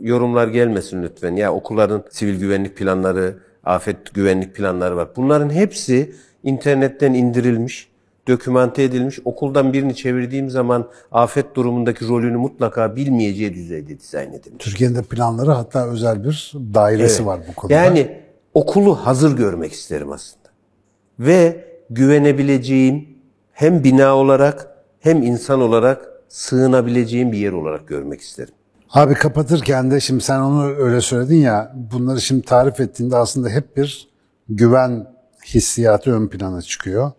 yorumlar 0.00 0.48
gelmesin 0.48 1.02
lütfen. 1.02 1.36
Ya 1.36 1.54
okulların 1.54 2.04
sivil 2.10 2.40
güvenlik 2.40 2.76
planları, 2.76 3.38
afet 3.64 4.14
güvenlik 4.14 4.54
planları 4.54 4.96
var. 4.96 5.08
Bunların 5.16 5.50
hepsi 5.50 6.14
internetten 6.42 7.14
indirilmiş, 7.14 7.93
dokümante 8.28 8.82
edilmiş. 8.82 9.18
Okuldan 9.24 9.72
birini 9.72 9.96
çevirdiğim 9.96 10.50
zaman 10.50 10.88
afet 11.12 11.54
durumundaki 11.54 12.08
rolünü 12.08 12.36
mutlaka 12.36 12.96
bilmeyeceği 12.96 13.54
düzeyde 13.54 13.98
dizayn 13.98 14.32
edilmiş. 14.32 14.64
Türkiye'nin 14.64 14.94
de 14.94 15.02
planları 15.02 15.50
hatta 15.50 15.86
özel 15.88 16.24
bir 16.24 16.52
dairesi 16.74 17.16
Evet. 17.16 17.26
var 17.26 17.40
bu 17.48 17.54
konuda. 17.54 17.74
Yani 17.74 18.20
okulu 18.54 18.94
hazır 19.06 19.36
görmek 19.36 19.72
isterim 19.72 20.12
aslında. 20.12 20.48
Ve 21.18 21.64
güvenebileceğim 21.90 23.08
hem 23.52 23.84
bina 23.84 24.16
olarak 24.16 24.68
hem 25.00 25.22
insan 25.22 25.60
olarak 25.60 26.08
sığınabileceğim 26.28 27.32
bir 27.32 27.38
yer 27.38 27.52
olarak 27.52 27.88
görmek 27.88 28.20
isterim. 28.20 28.54
Abi 28.90 29.14
kapatırken 29.14 29.90
de 29.90 30.00
şimdi 30.00 30.24
sen 30.24 30.40
onu 30.40 30.66
öyle 30.76 31.00
söyledin 31.00 31.36
ya 31.36 31.72
bunları 31.92 32.20
şimdi 32.20 32.42
tarif 32.42 32.80
ettiğinde 32.80 33.16
aslında 33.16 33.48
hep 33.48 33.76
bir 33.76 34.08
güven 34.48 35.06
hissiyatı 35.46 36.12
ön 36.12 36.28
plana 36.28 36.62
çıkıyor. 36.62 37.12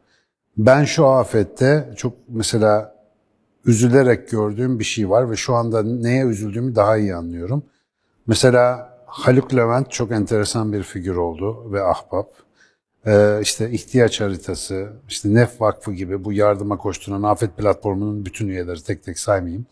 Ben 0.58 0.84
şu 0.84 1.06
afette 1.06 1.94
çok 1.98 2.14
mesela 2.28 2.96
üzülerek 3.66 4.30
gördüğüm 4.30 4.80
bir 4.80 4.84
şey 4.84 5.10
var 5.10 5.32
ve 5.32 5.36
şu 5.36 5.56
anda 5.56 5.84
neye 5.84 6.26
üzüldüğümü 6.26 6.76
daha 6.76 6.98
iyi 6.98 7.16
anlıyorum. 7.16 7.64
Mesela 8.28 8.94
Haluk 9.06 9.56
Levent 9.56 9.92
çok 9.92 10.12
enteresan 10.12 10.74
bir 10.74 10.84
figür 10.84 11.16
oldu 11.16 11.72
ve 11.72 11.84
ahbap. 11.84 12.34
Ee, 13.06 13.40
işte 13.42 13.72
ihtiyaç 13.72 14.22
haritası, 14.22 14.94
işte 15.10 15.34
Nef 15.34 15.62
Vakfı 15.62 15.94
gibi 15.94 16.24
bu 16.24 16.34
yardıma 16.34 16.78
koşturan 16.78 17.24
afet 17.24 17.58
platformunun 17.58 18.26
bütün 18.26 18.48
üyeleri 18.48 18.84
tek 18.84 19.04
tek 19.04 19.20
saymayayım. 19.20 19.66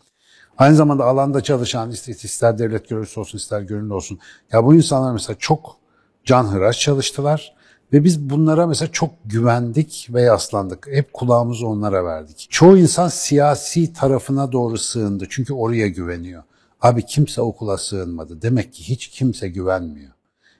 Aynı 0.58 0.76
zamanda 0.76 1.04
alanda 1.04 1.40
çalışan 1.40 1.90
ister, 1.90 2.58
devlet 2.58 2.88
görevlisi 2.88 3.20
olsun 3.20 3.38
ister 3.38 3.60
gönüllü 3.60 3.92
olsun. 3.92 4.18
Ya 4.52 4.64
bu 4.64 4.74
insanlar 4.74 5.12
mesela 5.12 5.36
çok 5.38 5.76
canhıraş 6.24 6.80
çalıştılar 6.80 7.54
ve 7.94 8.04
biz 8.04 8.30
bunlara 8.30 8.66
mesela 8.66 8.92
çok 8.92 9.10
güvendik 9.24 10.08
ve 10.14 10.22
yaslandık. 10.22 10.88
Hep 10.90 11.12
kulağımızı 11.12 11.66
onlara 11.66 12.04
verdik. 12.04 12.46
Çoğu 12.50 12.78
insan 12.78 13.08
siyasi 13.08 13.92
tarafına 13.92 14.52
doğru 14.52 14.78
sığındı 14.78 15.26
çünkü 15.30 15.52
oraya 15.52 15.88
güveniyor. 15.88 16.42
Abi 16.80 17.06
kimse 17.06 17.40
okula 17.40 17.78
sığınmadı. 17.78 18.42
Demek 18.42 18.72
ki 18.72 18.88
hiç 18.88 19.08
kimse 19.08 19.48
güvenmiyor. 19.48 20.12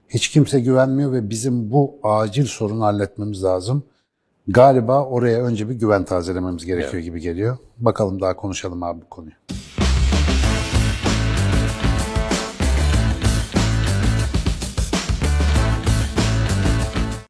Hiç 0.08 0.28
kimse 0.28 0.60
güvenmiyor 0.60 1.12
ve 1.12 1.30
bizim 1.30 1.70
bu 1.70 1.98
acil 2.02 2.46
sorunu 2.46 2.84
halletmemiz 2.84 3.44
lazım. 3.44 3.82
Galiba 4.48 5.04
oraya 5.04 5.42
önce 5.42 5.68
bir 5.68 5.74
güven 5.74 6.04
tazelememiz 6.04 6.64
gerekiyor 6.64 7.02
gibi 7.02 7.20
geliyor. 7.20 7.56
Bakalım 7.78 8.20
daha 8.20 8.36
konuşalım 8.36 8.82
abi 8.82 9.00
bu 9.00 9.08
konuyu. 9.08 9.34